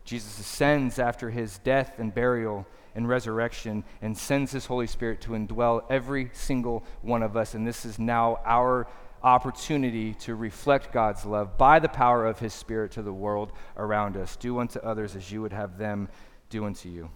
[0.04, 5.30] Jesus ascends after his death and burial and resurrection and sends his Holy Spirit to
[5.32, 7.54] indwell every single one of us.
[7.54, 8.86] And this is now our
[9.22, 14.16] opportunity to reflect God's love by the power of his Spirit to the world around
[14.16, 14.36] us.
[14.36, 16.08] Do unto others as you would have them
[16.48, 17.10] do unto you.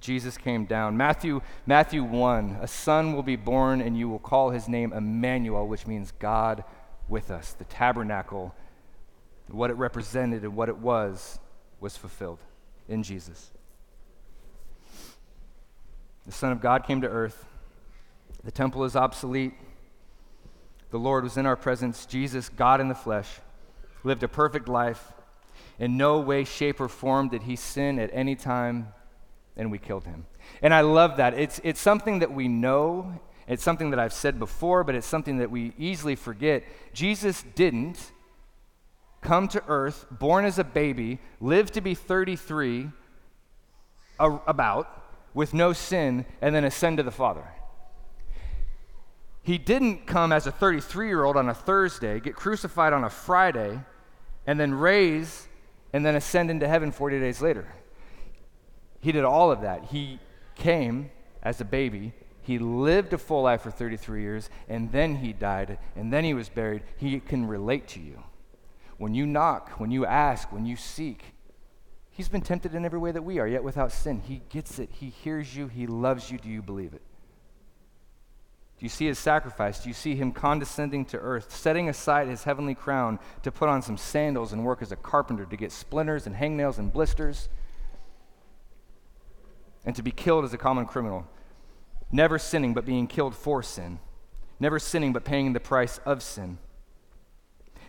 [0.00, 0.96] Jesus came down.
[0.96, 5.68] Matthew, Matthew 1 A son will be born, and you will call his name Emmanuel,
[5.68, 6.64] which means God
[7.08, 7.52] with us.
[7.52, 8.54] The tabernacle,
[9.48, 11.38] what it represented and what it was,
[11.80, 12.40] was fulfilled
[12.88, 13.50] in Jesus.
[16.26, 17.44] The Son of God came to earth.
[18.44, 19.54] The temple is obsolete.
[20.90, 22.06] The Lord was in our presence.
[22.06, 23.28] Jesus, God in the flesh,
[24.04, 25.12] lived a perfect life.
[25.78, 28.88] In no way, shape, or form did he sin at any time,
[29.56, 30.26] and we killed him.
[30.60, 31.34] And I love that.
[31.34, 35.38] It's, it's something that we know it's something that I've said before, but it's something
[35.38, 36.64] that we easily forget.
[36.92, 38.12] Jesus didn't
[39.20, 42.90] come to earth, born as a baby, live to be 33,
[44.18, 47.44] a, about, with no sin, and then ascend to the Father.
[49.42, 53.10] He didn't come as a 33 year old on a Thursday, get crucified on a
[53.10, 53.80] Friday,
[54.46, 55.48] and then raise
[55.92, 57.66] and then ascend into heaven 40 days later.
[59.00, 59.86] He did all of that.
[59.86, 60.20] He
[60.54, 61.10] came
[61.42, 62.12] as a baby
[62.42, 66.34] he lived a full life for 33 years, and then he died, and then he
[66.34, 66.82] was buried.
[66.96, 68.22] He can relate to you.
[68.98, 71.22] When you knock, when you ask, when you seek,
[72.10, 74.20] he's been tempted in every way that we are, yet without sin.
[74.20, 74.90] He gets it.
[74.92, 75.68] He hears you.
[75.68, 76.38] He loves you.
[76.38, 77.02] Do you believe it?
[78.78, 79.78] Do you see his sacrifice?
[79.80, 83.82] Do you see him condescending to earth, setting aside his heavenly crown to put on
[83.82, 87.48] some sandals and work as a carpenter to get splinters and hangnails and blisters?
[89.84, 91.28] And to be killed as a common criminal
[92.12, 93.98] never sinning but being killed for sin,
[94.60, 96.58] never sinning but paying the price of sin.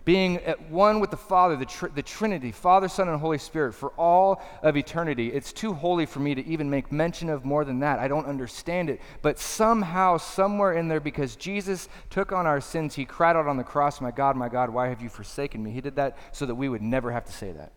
[0.05, 3.74] Being at one with the Father, the, tr- the Trinity, Father, Son, and Holy Spirit
[3.74, 5.32] for all of eternity.
[5.32, 7.99] It's too holy for me to even make mention of more than that.
[7.99, 8.99] I don't understand it.
[9.21, 13.55] But somehow, somewhere in there, because Jesus took on our sins, he cried out on
[13.55, 15.71] the cross, My God, my God, why have you forsaken me?
[15.71, 17.71] He did that so that we would never have to say that.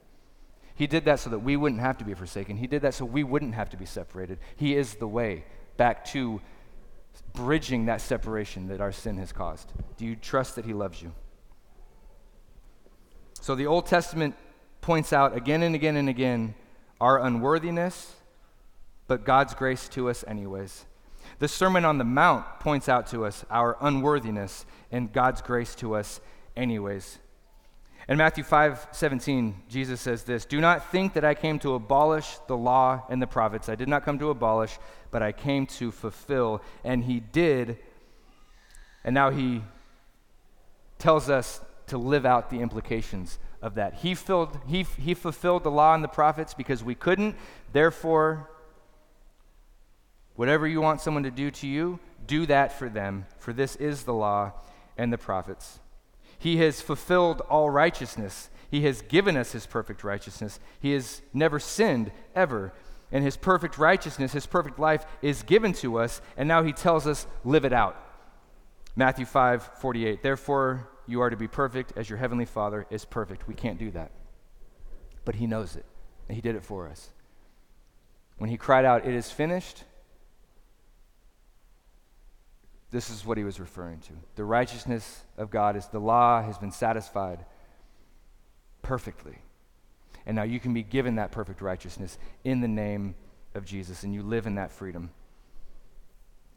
[0.74, 2.57] He did that so that we wouldn't have to be forsaken.
[2.57, 4.38] He did that so we wouldn't have to be separated.
[4.57, 5.44] He is the way,
[5.77, 6.41] back to
[7.33, 9.72] bridging that separation that our sin has caused?
[9.97, 11.12] Do you trust that He loves you?
[13.41, 14.35] So the Old Testament
[14.81, 16.55] points out again and again and again
[17.01, 18.14] our unworthiness,
[19.07, 20.87] but God's grace to us, anyways.
[21.39, 25.95] The Sermon on the Mount points out to us our unworthiness and God's grace to
[25.95, 26.20] us,
[26.57, 27.18] anyways.
[28.09, 32.36] In Matthew 5 17, Jesus says this Do not think that I came to abolish
[32.46, 33.68] the law and the prophets.
[33.68, 34.78] I did not come to abolish,
[35.11, 36.62] but I came to fulfill.
[36.84, 37.78] And he did.
[39.02, 39.62] And now he
[40.98, 43.94] tells us to live out the implications of that.
[43.94, 47.36] He, filled, he, he fulfilled the law and the prophets because we couldn't.
[47.72, 48.48] Therefore,
[50.34, 54.04] whatever you want someone to do to you, do that for them, for this is
[54.04, 54.52] the law
[54.96, 55.78] and the prophets.
[56.39, 58.51] He has fulfilled all righteousness.
[58.70, 60.61] He has given us his perfect righteousness.
[60.80, 62.72] He has never sinned, ever.
[63.12, 67.07] And his perfect righteousness, his perfect life is given to us, and now he tells
[67.07, 67.97] us, live it out.
[68.97, 70.22] Matthew 5 48.
[70.22, 73.47] Therefore, you are to be perfect as your heavenly Father is perfect.
[73.47, 74.11] We can't do that.
[75.24, 75.84] But he knows it,
[76.28, 77.11] and he did it for us.
[78.39, 79.84] When he cried out, It is finished,
[82.97, 84.12] this is what he was referring to.
[84.36, 87.44] The righteousness of God is the law has been satisfied
[88.80, 89.36] perfectly.
[90.24, 93.14] And now you can be given that perfect righteousness in the name
[93.55, 95.11] of Jesus, and you live in that freedom.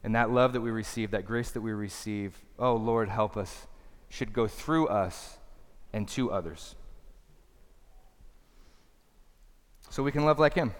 [0.02, 3.66] And that love that we receive, that grace that we receive, oh Lord, help us,
[4.08, 5.36] should go through us
[5.92, 6.74] and to others.
[9.90, 10.72] So we can love like Him.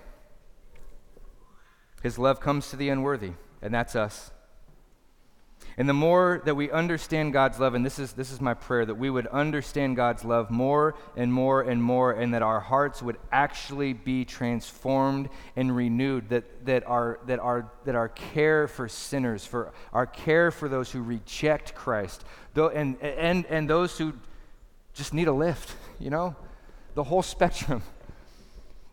[2.03, 4.31] His love comes to the unworthy, and that's us.
[5.77, 8.85] And the more that we understand God's love, and this is, this is my prayer,
[8.85, 13.03] that we would understand God's love more and more and more, and that our hearts
[13.03, 18.89] would actually be transformed and renewed, that, that, our, that, our, that our care for
[18.89, 24.13] sinners, for our care for those who reject Christ, though, and, and, and those who
[24.93, 26.37] just need a lift, you know,
[26.95, 27.83] the whole spectrum,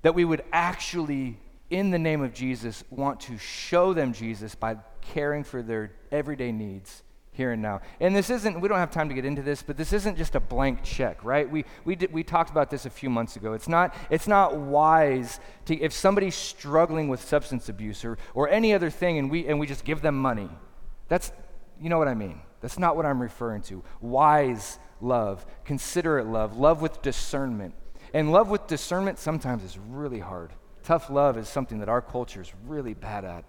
[0.04, 1.38] that we would actually,
[1.70, 4.78] in the name of Jesus, want to show them Jesus by
[5.14, 7.82] caring for their everyday needs here and now.
[8.00, 10.36] And this isn't, we don't have time to get into this, but this isn't just
[10.36, 11.50] a blank check, right?
[11.50, 13.54] We, we, did, we talked about this a few months ago.
[13.54, 18.74] It's not, it's not wise to, if somebody's struggling with substance abuse or, or any
[18.74, 20.50] other thing and we, and we just give them money,
[21.08, 21.32] that's,
[21.80, 22.42] you know what I mean.
[22.60, 23.84] That's not what I'm referring to.
[24.02, 27.76] Wise love, considerate love, love with discernment.
[28.14, 30.54] And love with discernment sometimes is really hard.
[30.84, 33.46] Tough love is something that our culture is really bad at.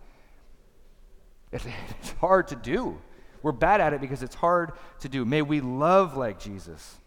[1.52, 2.98] It's hard to do.
[3.42, 5.24] We're bad at it because it's hard to do.
[5.24, 6.98] May we love like Jesus,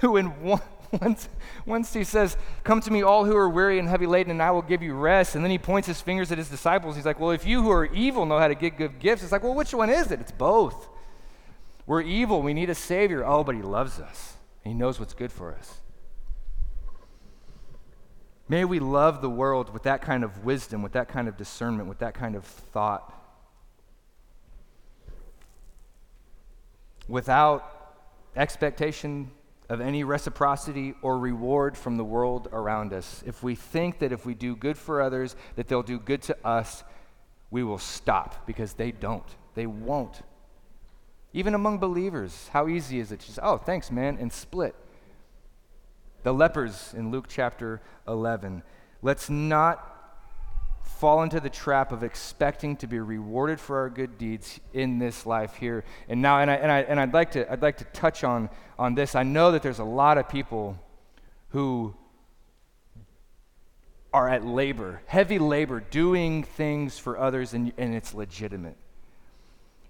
[0.00, 0.60] who in one,
[1.00, 1.28] once,
[1.66, 4.50] once he says, Come to me, all who are weary and heavy laden, and I
[4.50, 5.34] will give you rest.
[5.34, 6.96] And then he points his fingers at his disciples.
[6.96, 9.32] He's like, Well, if you who are evil know how to give good gifts, it's
[9.32, 10.20] like, Well, which one is it?
[10.20, 10.88] It's both.
[11.86, 12.42] We're evil.
[12.42, 13.24] We need a Savior.
[13.24, 14.34] Oh, but he loves us.
[14.64, 15.80] He knows what's good for us.
[18.48, 21.88] May we love the world with that kind of wisdom, with that kind of discernment,
[21.88, 23.14] with that kind of thought.
[27.08, 27.96] Without
[28.36, 29.30] expectation
[29.68, 33.22] of any reciprocity or reward from the world around us.
[33.26, 36.36] If we think that if we do good for others, that they'll do good to
[36.46, 36.84] us,
[37.50, 39.26] we will stop because they don't.
[39.54, 40.22] They won't.
[41.32, 44.74] Even among believers, how easy is it to say, oh, thanks, man, and split?
[46.22, 48.62] The lepers in Luke chapter 11.
[49.02, 49.97] Let's not
[50.98, 55.24] fall into the trap of expecting to be rewarded for our good deeds in this
[55.24, 56.40] life here and now.
[56.40, 59.14] And, I, and, I, and I'd, like to, I'd like to touch on, on this.
[59.14, 60.76] I know that there's a lot of people
[61.50, 61.94] who
[64.12, 68.76] are at labor, heavy labor, doing things for others, and, and it's legitimate.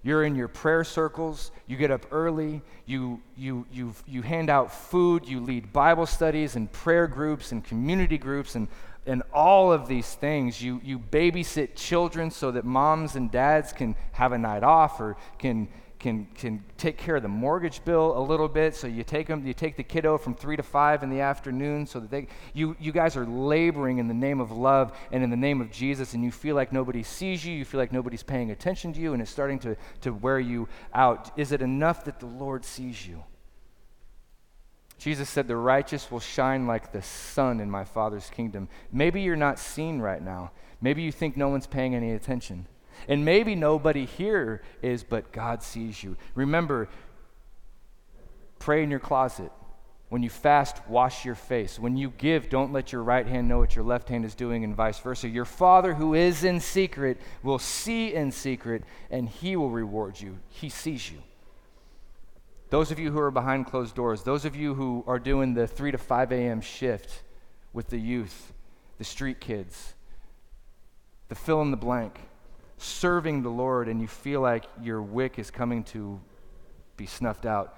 [0.01, 4.73] You're in your prayer circles, you get up early, you, you, you, you hand out
[4.73, 8.69] food, you lead Bible studies and prayer groups and community groups and
[9.05, 10.61] and all of these things.
[10.61, 15.17] You, you babysit children so that moms and dads can have a night off or
[15.37, 15.67] can,
[15.99, 18.75] can, can take care of the mortgage bill a little bit.
[18.75, 21.85] So you take them, you take the kiddo from three to five in the afternoon
[21.85, 25.29] so that they, you, you guys are laboring in the name of love and in
[25.29, 28.23] the name of Jesus and you feel like nobody sees you, you feel like nobody's
[28.23, 31.31] paying attention to you and it's starting to, to wear you out.
[31.37, 33.23] Is it enough that the Lord sees you?
[34.99, 38.67] Jesus said, The righteous will shine like the sun in my Father's kingdom.
[38.91, 40.51] Maybe you're not seen right now.
[40.81, 42.67] Maybe you think no one's paying any attention.
[43.07, 46.17] And maybe nobody here is, but God sees you.
[46.35, 46.89] Remember,
[48.59, 49.51] pray in your closet.
[50.09, 51.79] When you fast, wash your face.
[51.79, 54.63] When you give, don't let your right hand know what your left hand is doing,
[54.65, 55.29] and vice versa.
[55.29, 60.39] Your Father who is in secret will see in secret, and he will reward you.
[60.49, 61.19] He sees you.
[62.69, 65.65] Those of you who are behind closed doors, those of you who are doing the
[65.65, 66.61] 3 to 5 a.m.
[66.61, 67.23] shift
[67.73, 68.53] with the youth,
[68.99, 69.95] the street kids,
[71.29, 72.19] the fill in the blank,
[72.77, 76.19] serving the Lord, and you feel like your wick is coming to
[76.95, 77.75] be snuffed out,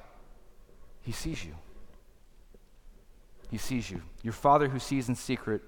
[1.01, 1.55] He sees you.
[3.49, 4.01] He sees you.
[4.23, 5.61] Your Father who sees in secret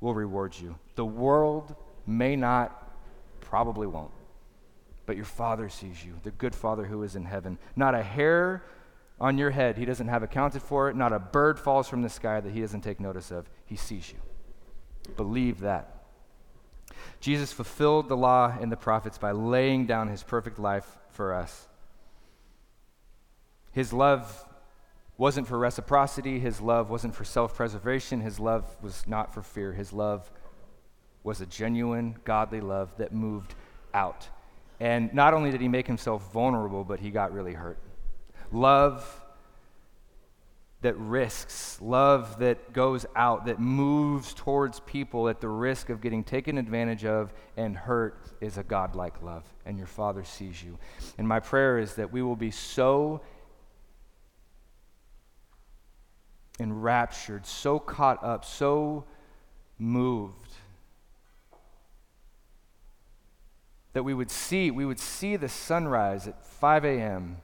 [0.00, 0.76] will reward you.
[0.96, 1.74] The world
[2.06, 2.92] may not,
[3.40, 4.10] probably won't
[5.06, 7.58] but your Father sees you, the good Father who is in heaven.
[7.76, 8.62] Not a hair
[9.20, 12.08] on your head he doesn't have accounted for it, not a bird falls from the
[12.08, 13.48] sky that he doesn't take notice of.
[13.64, 14.18] He sees you.
[15.16, 16.04] Believe that.
[17.20, 21.68] Jesus fulfilled the law and the prophets by laying down his perfect life for us.
[23.72, 24.44] His love
[25.16, 29.72] wasn't for reciprocity, his love wasn't for self preservation, his love was not for fear.
[29.72, 30.30] His love
[31.22, 33.54] was a genuine, godly love that moved
[33.92, 34.28] out
[34.80, 37.78] and not only did he make himself vulnerable, but he got really hurt.
[38.52, 39.22] Love
[40.84, 46.22] that risks, love that goes out, that moves towards people at the risk of getting
[46.22, 50.78] taken advantage of and hurt is a godlike love, and your Father sees you.
[51.16, 53.22] And my prayer is that we will be so
[56.60, 59.04] enraptured, so caught up, so
[59.78, 60.43] moved
[63.94, 67.38] that we would see we would see the sunrise at 5 a.m.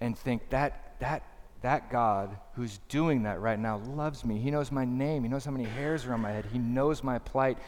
[0.00, 1.22] and think that that
[1.62, 4.38] that God who's doing that right now loves me.
[4.38, 5.22] He knows my name.
[5.22, 6.46] He knows how many hairs are on my head.
[6.52, 7.58] He knows my plight.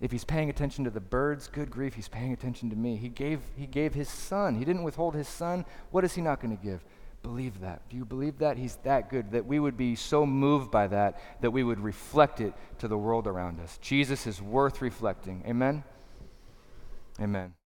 [0.00, 2.96] If he's paying attention to the birds, good grief, he's paying attention to me.
[2.96, 4.54] He gave, he gave his son.
[4.54, 5.64] He didn't withhold his son.
[5.90, 6.84] What is he not going to give?
[7.22, 7.82] Believe that.
[7.88, 8.58] Do you believe that?
[8.58, 12.40] He's that good that we would be so moved by that that we would reflect
[12.40, 13.76] it to the world around us.
[13.78, 15.42] Jesus is worth reflecting.
[15.48, 15.82] Amen?
[17.18, 17.57] Amen.